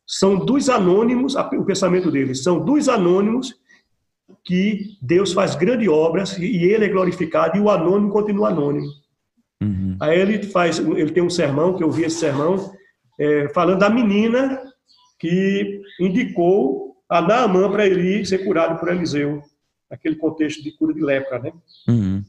são 0.06 0.36
dois 0.38 0.68
anônimos, 0.68 1.34
o 1.34 1.64
pensamento 1.64 2.10
dele, 2.10 2.34
são 2.34 2.64
dois 2.64 2.88
anônimos 2.88 3.54
que 4.44 4.96
Deus 5.02 5.32
faz 5.32 5.54
grandes 5.54 5.88
obras 5.88 6.38
e 6.38 6.64
ele 6.64 6.84
é 6.84 6.88
glorificado 6.88 7.56
e 7.56 7.60
o 7.60 7.68
anônimo 7.68 8.10
continua 8.10 8.48
anônimo. 8.48 8.86
Uhum. 9.60 9.96
Aí 10.00 10.18
ele 10.18 10.42
faz, 10.44 10.78
ele 10.78 11.10
tem 11.10 11.22
um 11.22 11.30
sermão 11.30 11.76
que 11.76 11.82
eu 11.82 11.90
vi 11.90 12.04
esse 12.04 12.18
sermão 12.18 12.72
é, 13.18 13.48
falando 13.48 13.80
da 13.80 13.90
menina 13.90 14.60
que 15.18 15.80
indicou 16.00 16.96
a 17.08 17.20
Naamã 17.20 17.70
para 17.70 17.86
ele 17.86 18.24
ser 18.24 18.44
curado 18.44 18.78
por 18.78 18.88
Eliseu, 18.88 19.42
naquele 19.90 20.16
contexto 20.16 20.62
de 20.62 20.72
cura 20.72 20.92
de 20.92 21.00
lepra, 21.00 21.38
né? 21.38 21.52
Uhum. 21.88 22.24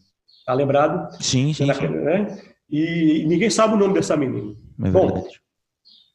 Tá 0.46 0.54
lembrado? 0.54 1.22
Sim, 1.22 1.54
sim. 1.54 1.66
Naquele, 1.66 1.94
sim. 1.94 2.04
Né? 2.04 2.42
E 2.70 3.26
ninguém 3.28 3.50
sabe 3.50 3.74
o 3.74 3.78
nome 3.78 3.94
dessa 3.94 4.16
menina. 4.16 4.56
É 4.84 4.90
Bom, 4.90 5.28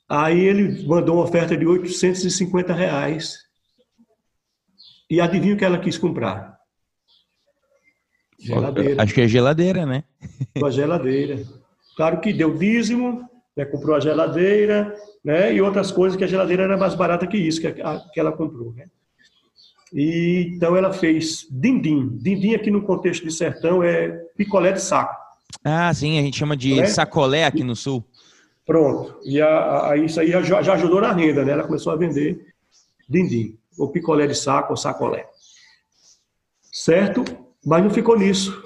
aí 0.09 0.41
ele 0.41 0.87
mandou 0.87 1.17
uma 1.17 1.25
oferta 1.25 1.57
de 1.57 1.67
850 1.67 2.73
reais. 2.73 3.39
E 5.11 5.21
adivinha 5.21 5.55
o 5.55 5.59
que 5.59 5.65
ela 5.65 5.79
quis 5.79 5.99
comprar? 5.99 6.59
Geladeira. 8.39 9.03
Acho 9.03 9.15
que 9.15 9.21
é 9.21 9.29
geladeira, 9.29 9.87
né? 9.87 10.05
Uma 10.57 10.71
geladeira. 10.71 11.45
Claro 11.97 12.21
que 12.21 12.33
deu 12.33 12.57
dízimo, 12.57 13.29
né, 13.57 13.65
comprou 13.65 13.95
a 13.95 14.01
geladeira, 14.01 14.95
né, 15.25 15.55
e 15.55 15.61
outras 15.61 15.91
coisas 15.91 16.17
que 16.17 16.25
a 16.25 16.27
geladeira 16.27 16.65
era 16.65 16.77
mais 16.77 16.95
barata 16.95 17.27
que 17.27 17.37
isso 17.37 17.61
que, 17.61 17.67
a, 17.67 18.01
que 18.13 18.19
ela 18.19 18.33
comprou, 18.33 18.73
né? 18.73 18.87
E 19.93 20.53
então 20.55 20.77
ela 20.77 20.93
fez 20.93 21.47
dindim. 21.51 22.09
Dindim 22.17 22.55
aqui 22.55 22.71
no 22.71 22.83
contexto 22.83 23.25
de 23.25 23.33
sertão 23.33 23.83
é 23.83 24.09
picolé 24.37 24.73
de 24.73 24.81
saco. 24.81 25.15
Ah, 25.63 25.93
sim, 25.93 26.19
a 26.19 26.23
gente 26.23 26.39
chama 26.39 26.57
de 26.57 26.75
né? 26.77 26.87
sacolé 26.87 27.45
aqui 27.45 27.63
no 27.63 27.77
sul. 27.77 28.05
Pronto. 28.65 29.19
E 29.25 29.41
a, 29.41 29.91
a, 29.91 29.97
isso 29.97 30.19
aí 30.19 30.31
já, 30.31 30.63
já, 30.63 30.75
ajudou 30.75 31.01
na 31.01 31.13
renda, 31.13 31.45
né? 31.45 31.53
Ela 31.53 31.65
começou 31.65 31.93
a 31.93 31.97
vender 31.97 32.55
dindim, 33.09 33.59
ou 33.79 33.91
picolé 33.91 34.27
de 34.27 34.35
saco, 34.35 34.73
ou 34.73 34.77
sacolé. 34.77 35.27
Certo? 36.73 37.23
Mas 37.65 37.83
não 37.83 37.91
ficou 37.91 38.19
nisso. 38.19 38.63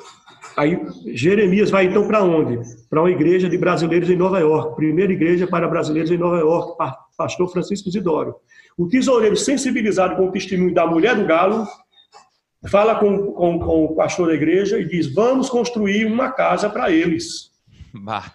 Aí 0.56 0.80
Jeremias 1.08 1.70
vai 1.70 1.84
então 1.84 2.06
para 2.06 2.24
onde? 2.24 2.58
Para 2.88 3.02
uma 3.02 3.10
igreja 3.10 3.48
de 3.48 3.58
brasileiros 3.58 4.08
em 4.08 4.16
Nova 4.16 4.38
York, 4.38 4.74
primeira 4.74 5.12
igreja 5.12 5.46
para 5.46 5.68
brasileiros 5.68 6.10
em 6.10 6.16
Nova 6.16 6.38
York, 6.38 6.78
pastor 7.16 7.52
Francisco 7.52 7.90
Isidoro. 7.90 8.36
O 8.76 8.88
tesoureiro, 8.88 9.36
sensibilizado 9.36 10.16
com 10.16 10.28
o 10.28 10.32
testemunho 10.32 10.72
da 10.72 10.86
mulher 10.86 11.14
do 11.14 11.26
galo, 11.26 11.66
fala 12.68 12.94
com, 12.94 13.32
com, 13.32 13.58
com 13.58 13.84
o 13.84 13.94
pastor 13.94 14.28
da 14.28 14.34
igreja 14.34 14.78
e 14.78 14.86
diz: 14.86 15.12
Vamos 15.12 15.50
construir 15.50 16.06
uma 16.06 16.32
casa 16.32 16.70
para 16.70 16.90
eles. 16.90 17.50
Bah. 17.94 18.32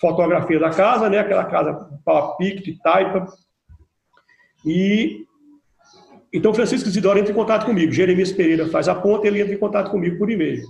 Fotografia 0.00 0.58
da 0.58 0.70
casa, 0.70 1.10
né? 1.10 1.18
aquela 1.18 1.44
casa 1.44 1.74
para 2.04 2.28
pique, 2.38 2.78
taipa. 2.82 3.26
E 4.64 5.26
então 6.32 6.54
Francisco 6.54 6.88
Isidoro 6.88 7.18
entra 7.18 7.32
em 7.32 7.34
contato 7.34 7.66
comigo. 7.66 7.92
Jeremias 7.92 8.32
Pereira 8.32 8.66
faz 8.68 8.88
a 8.88 8.94
ponta, 8.94 9.26
ele 9.26 9.42
entra 9.42 9.54
em 9.54 9.58
contato 9.58 9.90
comigo 9.90 10.16
por 10.16 10.30
e-mail. 10.30 10.64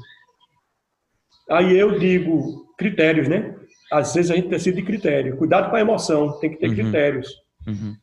Aí 1.50 1.76
eu 1.76 1.98
digo 1.98 2.66
critérios, 2.78 3.28
né? 3.28 3.54
Às 3.92 4.14
vezes 4.14 4.30
a 4.30 4.36
gente 4.36 4.48
precisa 4.48 4.76
de 4.76 4.82
critério. 4.82 5.36
Cuidado 5.36 5.68
com 5.68 5.76
a 5.76 5.80
emoção, 5.80 6.38
tem 6.38 6.50
que 6.50 6.56
ter 6.56 6.68
uhum. 6.68 6.74
critérios. 6.74 7.28
Uhum. 7.66 7.96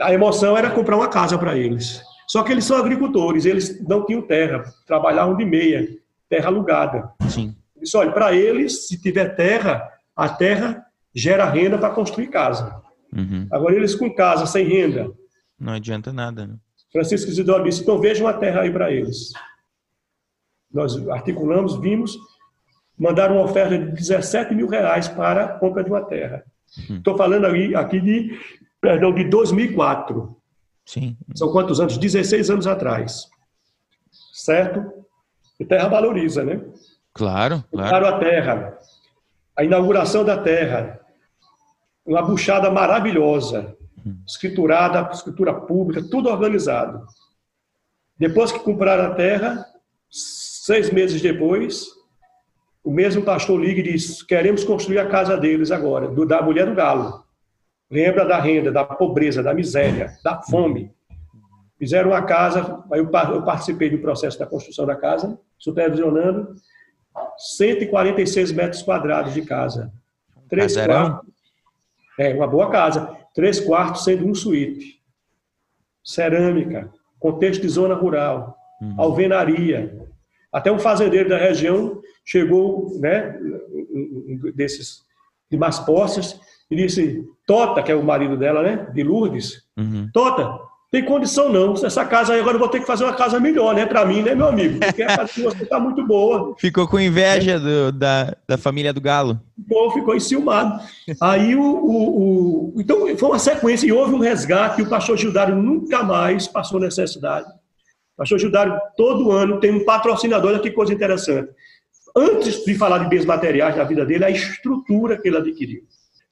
A 0.00 0.12
emoção 0.12 0.56
era 0.56 0.70
comprar 0.70 0.96
uma 0.96 1.08
casa 1.08 1.36
para 1.36 1.56
eles. 1.56 2.02
Só 2.28 2.42
que 2.42 2.52
eles 2.52 2.64
são 2.64 2.76
agricultores, 2.76 3.44
eles 3.44 3.82
não 3.86 4.06
tinham 4.06 4.22
terra, 4.22 4.64
trabalhavam 4.86 5.36
de 5.36 5.44
meia, 5.44 5.86
terra 6.28 6.46
alugada. 6.46 7.10
Sim. 7.28 7.54
Disse, 7.76 7.96
olha, 7.96 8.12
para 8.12 8.32
eles, 8.32 8.86
se 8.86 9.00
tiver 9.00 9.34
terra, 9.34 9.86
a 10.16 10.28
terra 10.28 10.86
gera 11.14 11.44
renda 11.50 11.76
para 11.76 11.90
construir 11.90 12.28
casa. 12.28 12.80
Uhum. 13.12 13.46
Agora, 13.50 13.74
eles 13.74 13.94
com 13.94 14.08
casa, 14.14 14.46
sem 14.46 14.66
renda. 14.66 15.10
Não 15.58 15.72
adianta 15.74 16.12
nada, 16.12 16.46
né? 16.46 16.54
Francisco 16.92 17.30
Isidoro 17.30 17.64
disse, 17.64 17.82
então 17.82 17.98
veja 17.98 18.22
uma 18.22 18.32
terra 18.32 18.62
aí 18.62 18.70
para 18.70 18.90
eles. 18.92 19.32
Nós 20.72 20.96
articulamos, 21.08 21.78
vimos, 21.80 22.16
mandaram 23.02 23.34
uma 23.34 23.44
oferta 23.44 23.76
de 23.76 23.90
17 23.90 24.54
mil 24.54 24.68
reais 24.68 25.08
para 25.08 25.44
a 25.44 25.48
compra 25.58 25.82
de 25.82 25.90
uma 25.90 26.04
terra. 26.04 26.44
Estou 26.88 27.14
hum. 27.14 27.16
falando 27.16 27.46
aí, 27.46 27.74
aqui 27.74 28.00
de, 28.00 28.38
perdão, 28.80 29.12
de 29.12 29.24
2004. 29.24 30.36
Sim. 30.86 31.16
São 31.34 31.50
quantos 31.50 31.80
anos? 31.80 31.98
16 31.98 32.48
anos 32.48 32.66
atrás. 32.66 33.28
Certo? 34.32 35.04
E 35.58 35.64
terra 35.64 35.88
valoriza, 35.88 36.44
né? 36.44 36.60
Claro, 37.12 37.64
claro. 37.72 38.06
a 38.06 38.18
terra. 38.20 38.78
A 39.56 39.64
inauguração 39.64 40.24
da 40.24 40.38
terra. 40.38 41.00
Uma 42.06 42.22
buchada 42.22 42.70
maravilhosa. 42.70 43.76
Hum. 44.06 44.16
Escriturada, 44.24 45.10
escritura 45.12 45.52
pública, 45.52 46.08
tudo 46.08 46.28
organizado. 46.28 47.04
Depois 48.16 48.52
que 48.52 48.60
compraram 48.60 49.06
a 49.06 49.14
terra, 49.14 49.66
seis 50.08 50.90
meses 50.90 51.20
depois, 51.20 51.88
o 52.84 52.90
mesmo 52.90 53.22
pastor 53.22 53.60
liga 53.60 53.80
e 53.80 53.92
diz: 53.92 54.22
queremos 54.22 54.64
construir 54.64 54.98
a 54.98 55.08
casa 55.08 55.36
deles 55.36 55.70
agora, 55.70 56.08
do, 56.08 56.26
da 56.26 56.42
mulher 56.42 56.66
do 56.66 56.74
galo. 56.74 57.22
Lembra 57.90 58.24
da 58.24 58.40
renda, 58.40 58.72
da 58.72 58.84
pobreza, 58.84 59.42
da 59.42 59.52
miséria, 59.52 60.16
da 60.24 60.40
fome. 60.42 60.90
Fizeram 61.78 62.10
uma 62.10 62.22
casa, 62.22 62.82
aí 62.90 63.00
eu, 63.00 63.10
eu 63.10 63.42
participei 63.42 63.90
do 63.90 63.98
processo 63.98 64.38
da 64.38 64.46
construção 64.46 64.86
da 64.86 64.96
casa, 64.96 65.38
supervisionando 65.58 66.54
146 67.36 68.52
metros 68.52 68.82
quadrados 68.82 69.34
de 69.34 69.42
casa. 69.42 69.92
Três 70.48 70.76
quartos. 70.76 71.30
É, 72.18 72.34
uma 72.34 72.46
boa 72.46 72.70
casa. 72.70 73.16
Três 73.34 73.60
quartos 73.60 74.04
sendo 74.04 74.26
um 74.26 74.34
suíte. 74.34 75.02
Cerâmica, 76.04 76.90
contexto 77.18 77.62
de 77.62 77.68
zona 77.68 77.94
rural, 77.94 78.56
uhum. 78.80 78.94
alvenaria. 78.98 80.01
Até 80.52 80.70
um 80.70 80.78
fazendeiro 80.78 81.28
da 81.28 81.38
região 81.38 82.00
chegou, 82.24 82.98
né, 83.00 83.34
desses 84.54 85.02
de 85.50 85.56
mais 85.56 85.78
posses, 85.78 86.38
e 86.70 86.76
disse: 86.76 87.24
Tota, 87.46 87.82
que 87.82 87.92
é 87.92 87.94
o 87.94 88.04
marido 88.04 88.36
dela, 88.36 88.62
né, 88.62 88.86
de 88.92 89.02
Lourdes, 89.02 89.62
uhum. 89.76 90.08
Tota, 90.12 90.58
tem 90.92 91.02
condição 91.02 91.50
não. 91.50 91.72
Essa 91.72 92.04
casa 92.04 92.34
aí 92.34 92.40
agora 92.40 92.56
eu 92.56 92.60
vou 92.60 92.68
ter 92.68 92.80
que 92.80 92.86
fazer 92.86 93.04
uma 93.04 93.14
casa 93.14 93.40
melhor, 93.40 93.74
né, 93.74 93.86
para 93.86 94.04
mim, 94.04 94.20
né, 94.20 94.34
meu 94.34 94.46
amigo? 94.46 94.78
Porque 94.78 95.02
a 95.02 95.16
casa 95.16 95.32
de 95.32 95.42
você 95.42 95.64
tá 95.64 95.80
muito 95.80 96.06
boa. 96.06 96.54
Ficou 96.58 96.86
com 96.86 97.00
inveja 97.00 97.58
do, 97.58 97.90
da, 97.90 98.36
da 98.46 98.58
família 98.58 98.92
do 98.92 99.00
Galo. 99.00 99.40
Ficou, 99.56 99.90
ficou 99.90 100.14
enciumado. 100.14 100.82
Aí 101.18 101.56
o, 101.56 101.62
o, 101.62 102.74
o, 102.76 102.80
Então 102.80 103.16
foi 103.16 103.28
uma 103.30 103.38
sequência 103.38 103.86
e 103.86 103.92
houve 103.92 104.12
um 104.14 104.18
resgate 104.18 104.82
e 104.82 104.84
o 104.84 104.88
pastor 104.88 105.16
Gildário 105.16 105.56
nunca 105.56 106.02
mais 106.02 106.46
passou 106.46 106.78
necessidade. 106.78 107.46
Pastor 108.16 108.38
Gildário, 108.38 108.78
todo 108.96 109.32
ano, 109.32 109.58
tem 109.58 109.70
um 109.70 109.84
patrocinador, 109.84 110.50
olha 110.50 110.60
que 110.60 110.70
coisa 110.70 110.92
interessante 110.92 111.50
antes 112.16 112.64
de 112.64 112.74
falar 112.74 112.98
de 112.98 113.08
bens 113.08 113.24
materiais 113.24 113.76
da 113.76 113.84
vida 113.84 114.04
dele, 114.04 114.24
a 114.24 114.30
estrutura 114.30 115.20
que 115.20 115.28
ele 115.28 115.38
adquiriu. 115.38 115.82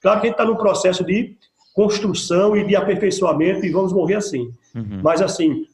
Claro 0.01 0.21
que 0.21 0.27
a 0.27 0.31
gente 0.31 0.41
está 0.41 0.45
num 0.45 0.57
processo 0.57 1.05
de 1.05 1.37
construção 1.75 2.57
e 2.57 2.65
de 2.67 2.77
aperfeiçoamento 2.77 3.65
e 3.65 3.71
vamos 3.71 3.93
morrer 3.93 4.17
assim. 4.17 4.53
Uhum. 4.75 5.01
Mas 5.03 5.23
assim, 5.23 5.65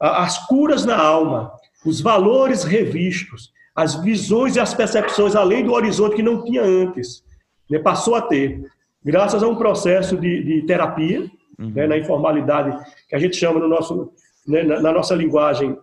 as 0.00 0.46
curas 0.46 0.84
na 0.84 0.96
alma, 0.96 1.52
os 1.84 2.00
valores 2.00 2.64
revistos, 2.64 3.52
as 3.74 3.94
visões 3.96 4.56
e 4.56 4.60
as 4.60 4.74
percepções 4.74 5.34
além 5.34 5.64
do 5.64 5.72
horizonte 5.72 6.16
que 6.16 6.22
não 6.22 6.44
tinha 6.44 6.62
antes, 6.62 7.24
né, 7.68 7.78
passou 7.78 8.14
a 8.14 8.22
ter, 8.22 8.62
graças 9.04 9.42
a 9.42 9.48
um 9.48 9.56
processo 9.56 10.16
de, 10.16 10.42
de 10.42 10.62
terapia, 10.66 11.30
uhum. 11.58 11.70
né, 11.70 11.86
na 11.86 11.98
informalidade 11.98 12.76
que 13.08 13.14
a 13.14 13.18
gente 13.18 13.36
chama 13.36 13.58
no 13.58 13.68
nosso, 13.68 14.12
né, 14.46 14.62
na, 14.62 14.80
na 14.80 14.92
nossa 14.92 15.14
linguagem 15.14 15.76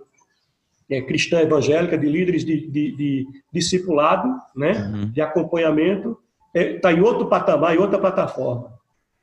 é, 0.90 1.02
cristã 1.02 1.40
evangélica, 1.40 1.98
de 1.98 2.08
líderes 2.08 2.44
de, 2.44 2.68
de, 2.68 2.96
de 2.96 3.28
discipulado, 3.54 4.28
né, 4.56 4.72
uhum. 4.72 5.12
de 5.12 5.22
acompanhamento, 5.22 6.18
está 6.54 6.60
é, 6.60 6.80
tá 6.80 6.94
em 6.94 7.02
outro 7.02 7.28
patamar, 7.28 7.76
em 7.76 7.80
outra 7.80 8.00
plataforma. 8.00 8.74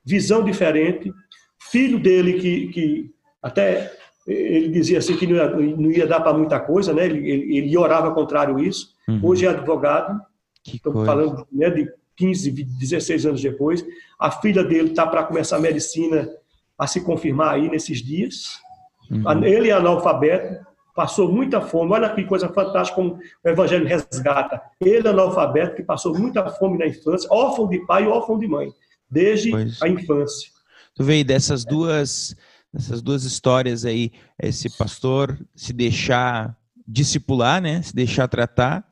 Visão 0.04 0.44
diferente. 0.44 1.12
Filho 1.58 1.98
dele 1.98 2.34
que, 2.34 2.68
que 2.68 3.10
até 3.42 3.92
ele 4.26 4.68
dizia 4.68 4.98
assim 4.98 5.16
que 5.16 5.26
não 5.26 5.36
ia, 5.36 5.76
não 5.76 5.90
ia 5.90 6.06
dar 6.06 6.20
para 6.20 6.36
muita 6.36 6.58
coisa, 6.58 6.92
né? 6.92 7.06
Ele, 7.06 7.30
ele, 7.30 7.58
ele 7.58 7.78
orava 7.78 8.12
contrário 8.12 8.56
a 8.56 8.62
isso. 8.62 8.94
Uhum. 9.08 9.20
Hoje 9.22 9.46
é 9.46 9.48
advogado. 9.48 10.20
Que 10.64 10.76
Estamos 10.76 11.04
coisa. 11.04 11.12
falando 11.12 11.46
né, 11.52 11.70
de 11.70 11.88
15, 12.16 12.50
16 12.50 13.26
anos 13.26 13.42
depois. 13.42 13.84
A 14.18 14.30
filha 14.30 14.64
dele 14.64 14.90
está 14.90 15.06
para 15.06 15.22
começar 15.22 15.56
a 15.56 15.60
medicina 15.60 16.28
a 16.76 16.86
se 16.86 17.02
confirmar 17.02 17.54
aí 17.54 17.68
nesses 17.68 18.02
dias. 18.02 18.58
Uhum. 19.10 19.44
Ele 19.44 19.70
é 19.70 19.72
analfabeto, 19.72 20.66
passou 20.94 21.30
muita 21.30 21.60
fome. 21.60 21.92
Olha 21.92 22.08
que 22.14 22.24
coisa 22.24 22.48
fantástica 22.48 22.96
como 22.96 23.18
o 23.44 23.48
Evangelho 23.48 23.86
resgata. 23.86 24.60
Ele 24.80 25.06
é 25.06 25.10
analfabeto 25.10 25.76
que 25.76 25.82
passou 25.82 26.18
muita 26.18 26.48
fome 26.50 26.78
na 26.78 26.86
infância, 26.86 27.28
órfão 27.30 27.68
de 27.68 27.78
pai 27.86 28.04
e 28.04 28.08
órfão 28.08 28.38
de 28.38 28.48
mãe, 28.48 28.72
desde 29.10 29.50
pois. 29.50 29.82
a 29.82 29.88
infância. 29.88 30.50
Tu 30.94 31.04
vê 31.04 31.22
dessas 31.22 31.64
duas, 31.64 32.34
dessas 32.72 33.02
duas 33.02 33.24
histórias 33.24 33.84
aí, 33.84 34.10
esse 34.42 34.74
pastor 34.78 35.38
se 35.54 35.72
deixar 35.72 36.56
discipular, 36.88 37.60
né? 37.60 37.82
Se 37.82 37.94
deixar 37.94 38.26
tratar, 38.28 38.84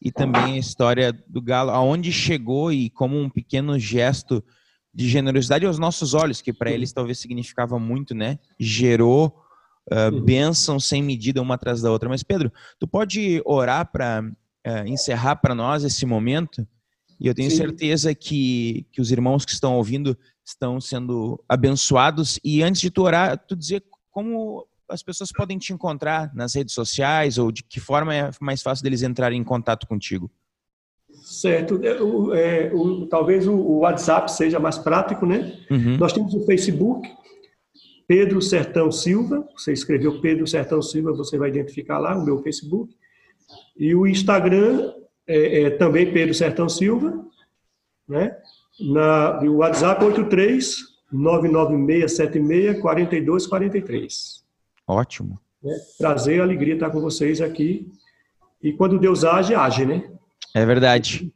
e 0.00 0.12
também 0.12 0.54
a 0.54 0.58
história 0.58 1.12
do 1.26 1.40
galo, 1.40 1.70
aonde 1.70 2.12
chegou 2.12 2.70
e 2.70 2.90
como 2.90 3.18
um 3.18 3.30
pequeno 3.30 3.78
gesto 3.78 4.44
de 4.92 5.08
generosidade 5.08 5.64
aos 5.66 5.78
nossos 5.78 6.14
olhos, 6.14 6.42
que 6.42 6.52
para 6.52 6.70
eles 6.70 6.92
talvez 6.92 7.18
significava 7.18 7.78
muito, 7.78 8.14
né? 8.14 8.38
Gerou 8.58 9.45
uh, 9.92 10.20
bênção 10.20 10.78
sem 10.78 11.02
medida 11.02 11.42
uma 11.42 11.54
atrás 11.54 11.80
da 11.80 11.90
outra. 11.90 12.08
Mas, 12.08 12.22
Pedro, 12.22 12.52
tu 12.78 12.86
pode 12.86 13.42
orar 13.44 13.90
para 13.90 14.22
uh, 14.22 14.86
encerrar 14.86 15.36
para 15.36 15.54
nós 15.54 15.84
esse 15.84 16.04
momento? 16.06 16.66
E 17.18 17.26
eu 17.26 17.34
tenho 17.34 17.50
Sim. 17.50 17.56
certeza 17.56 18.14
que, 18.14 18.86
que 18.92 19.00
os 19.00 19.10
irmãos 19.10 19.44
que 19.44 19.52
estão 19.52 19.74
ouvindo 19.76 20.16
estão 20.44 20.80
sendo 20.80 21.42
abençoados. 21.48 22.38
E 22.44 22.62
antes 22.62 22.80
de 22.80 22.90
tu 22.90 23.02
orar, 23.02 23.38
tu 23.38 23.56
dizer 23.56 23.82
como 24.10 24.66
as 24.88 25.02
pessoas 25.02 25.32
podem 25.32 25.58
te 25.58 25.72
encontrar 25.72 26.32
nas 26.34 26.54
redes 26.54 26.74
sociais 26.74 27.38
ou 27.38 27.50
de 27.50 27.62
que 27.62 27.80
forma 27.80 28.14
é 28.14 28.30
mais 28.40 28.62
fácil 28.62 28.84
deles 28.84 29.02
entrarem 29.02 29.40
em 29.40 29.44
contato 29.44 29.86
contigo? 29.86 30.30
Certo. 31.22 31.80
É, 31.82 32.00
o, 32.00 32.34
é, 32.34 32.70
o, 32.72 33.06
talvez 33.06 33.46
o, 33.48 33.54
o, 33.54 33.78
WhatsApp 33.78 34.30
seja 34.30 34.60
mais 34.60 34.78
prático, 34.78 35.26
né? 35.26 35.58
Uhum. 35.70 35.96
Nós 35.96 36.12
temos 36.12 36.34
o 36.34 36.44
Facebook, 36.44 37.08
Pedro 38.06 38.40
Sertão 38.40 38.90
Silva. 38.90 39.46
Você 39.56 39.72
escreveu 39.72 40.20
Pedro 40.20 40.46
Sertão 40.46 40.80
Silva, 40.80 41.12
você 41.12 41.36
vai 41.36 41.48
identificar 41.48 41.98
lá 41.98 42.16
o 42.16 42.24
meu 42.24 42.42
Facebook. 42.42 42.94
E 43.76 43.94
o 43.94 44.06
Instagram 44.06 44.92
é, 45.26 45.62
é 45.62 45.70
também 45.70 46.12
Pedro 46.12 46.34
Sertão 46.34 46.68
Silva, 46.68 47.24
né? 48.08 48.36
Na, 48.78 49.40
o 49.42 49.56
WhatsApp 49.56 50.04
83 50.04 50.96
99676 51.12 52.80
4243. 52.80 54.44
Ótimo. 54.86 55.40
É, 55.64 55.76
prazer, 55.98 56.40
alegria 56.40 56.74
estar 56.74 56.90
com 56.90 57.00
vocês 57.00 57.40
aqui. 57.40 57.90
E 58.62 58.72
quando 58.72 58.98
Deus 58.98 59.24
age, 59.24 59.54
age, 59.54 59.84
né? 59.84 60.10
É 60.54 60.64
verdade. 60.64 61.32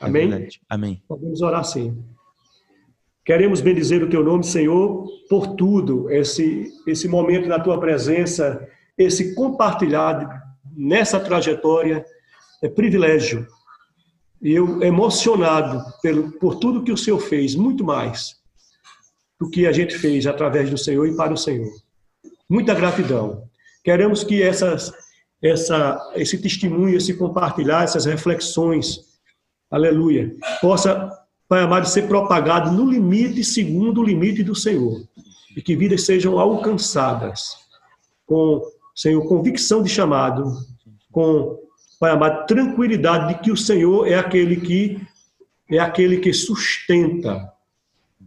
Amém? 0.00 0.24
É 0.24 0.28
verdade. 0.28 0.60
Amém. 0.68 1.02
Podemos 1.08 1.40
orar 1.40 1.64
sim. 1.64 2.02
Queremos 3.28 3.60
bendizer 3.60 4.02
o 4.02 4.08
teu 4.08 4.24
nome, 4.24 4.42
Senhor, 4.42 5.06
por 5.28 5.48
tudo, 5.48 6.10
esse, 6.10 6.72
esse 6.86 7.06
momento 7.06 7.46
na 7.46 7.60
tua 7.60 7.78
presença, 7.78 8.66
esse 8.96 9.34
compartilhar 9.34 10.42
nessa 10.74 11.20
trajetória 11.20 12.06
é 12.62 12.70
privilégio. 12.70 13.46
E 14.40 14.52
eu 14.52 14.82
emocionado 14.82 15.84
pelo, 16.00 16.32
por 16.38 16.54
tudo 16.54 16.82
que 16.82 16.90
o 16.90 16.96
Senhor 16.96 17.18
fez, 17.18 17.54
muito 17.54 17.84
mais 17.84 18.36
do 19.38 19.50
que 19.50 19.66
a 19.66 19.72
gente 19.72 19.98
fez 19.98 20.26
através 20.26 20.70
do 20.70 20.78
Senhor 20.78 21.06
e 21.06 21.14
para 21.14 21.34
o 21.34 21.36
Senhor. 21.36 21.70
Muita 22.48 22.72
gratidão. 22.72 23.42
Queremos 23.84 24.24
que 24.24 24.42
essas, 24.42 24.90
essa, 25.42 26.00
esse 26.14 26.38
testemunho, 26.40 26.96
esse 26.96 27.12
compartilhar, 27.12 27.84
essas 27.84 28.06
reflexões, 28.06 29.00
aleluia, 29.70 30.34
possa, 30.62 31.12
Pai 31.48 31.62
amado, 31.62 31.88
ser 31.88 32.06
propagado 32.06 32.70
no 32.70 32.90
limite, 32.90 33.42
segundo 33.42 34.00
o 34.00 34.04
limite 34.04 34.42
do 34.42 34.54
Senhor. 34.54 35.02
E 35.56 35.62
que 35.62 35.74
vidas 35.74 36.04
sejam 36.04 36.38
alcançadas 36.38 37.56
com, 38.26 38.62
Senhor, 38.94 39.26
convicção 39.26 39.82
de 39.82 39.88
chamado, 39.88 40.52
com 41.10 41.58
Pai 41.98 42.12
amado, 42.12 42.46
tranquilidade 42.46 43.34
de 43.34 43.40
que 43.40 43.50
o 43.50 43.56
Senhor 43.56 44.06
é 44.06 44.14
aquele 44.14 44.60
que 44.60 45.00
é 45.70 45.78
aquele 45.78 46.18
que 46.18 46.32
sustenta, 46.32 47.52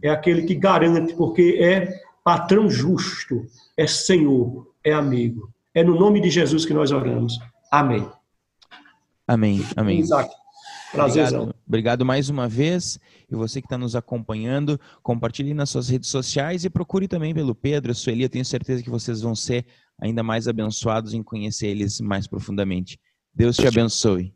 é 0.02 0.10
aquele 0.10 0.42
que 0.42 0.54
garante, 0.54 1.14
porque 1.14 1.58
é 1.60 1.92
patrão 2.22 2.70
justo, 2.70 3.46
é 3.76 3.86
Senhor, 3.86 4.68
é 4.84 4.92
amigo. 4.92 5.50
É 5.74 5.82
no 5.82 5.98
nome 5.98 6.20
de 6.20 6.30
Jesus 6.30 6.64
que 6.64 6.74
nós 6.74 6.92
oramos. 6.92 7.38
Amém. 7.70 8.06
Amém. 9.26 9.64
Amém. 9.74 10.00
Isaac. 10.00 10.30
Obrigado, 10.94 11.54
obrigado 11.66 12.04
mais 12.04 12.28
uma 12.28 12.48
vez. 12.48 12.98
E 13.30 13.34
você 13.34 13.60
que 13.60 13.66
está 13.66 13.78
nos 13.78 13.96
acompanhando, 13.96 14.78
compartilhe 15.02 15.54
nas 15.54 15.70
suas 15.70 15.88
redes 15.88 16.10
sociais 16.10 16.64
e 16.64 16.70
procure 16.70 17.08
também 17.08 17.34
pelo 17.34 17.54
Pedro, 17.54 17.94
Sueli. 17.94 18.22
Eu 18.22 18.28
tenho 18.28 18.44
certeza 18.44 18.82
que 18.82 18.90
vocês 18.90 19.22
vão 19.22 19.34
ser 19.34 19.64
ainda 19.98 20.22
mais 20.22 20.48
abençoados 20.48 21.14
em 21.14 21.22
conhecer 21.22 21.68
eles 21.68 22.00
mais 22.00 22.26
profundamente. 22.26 22.98
Deus 23.34 23.56
te 23.56 23.66
abençoe. 23.66 24.34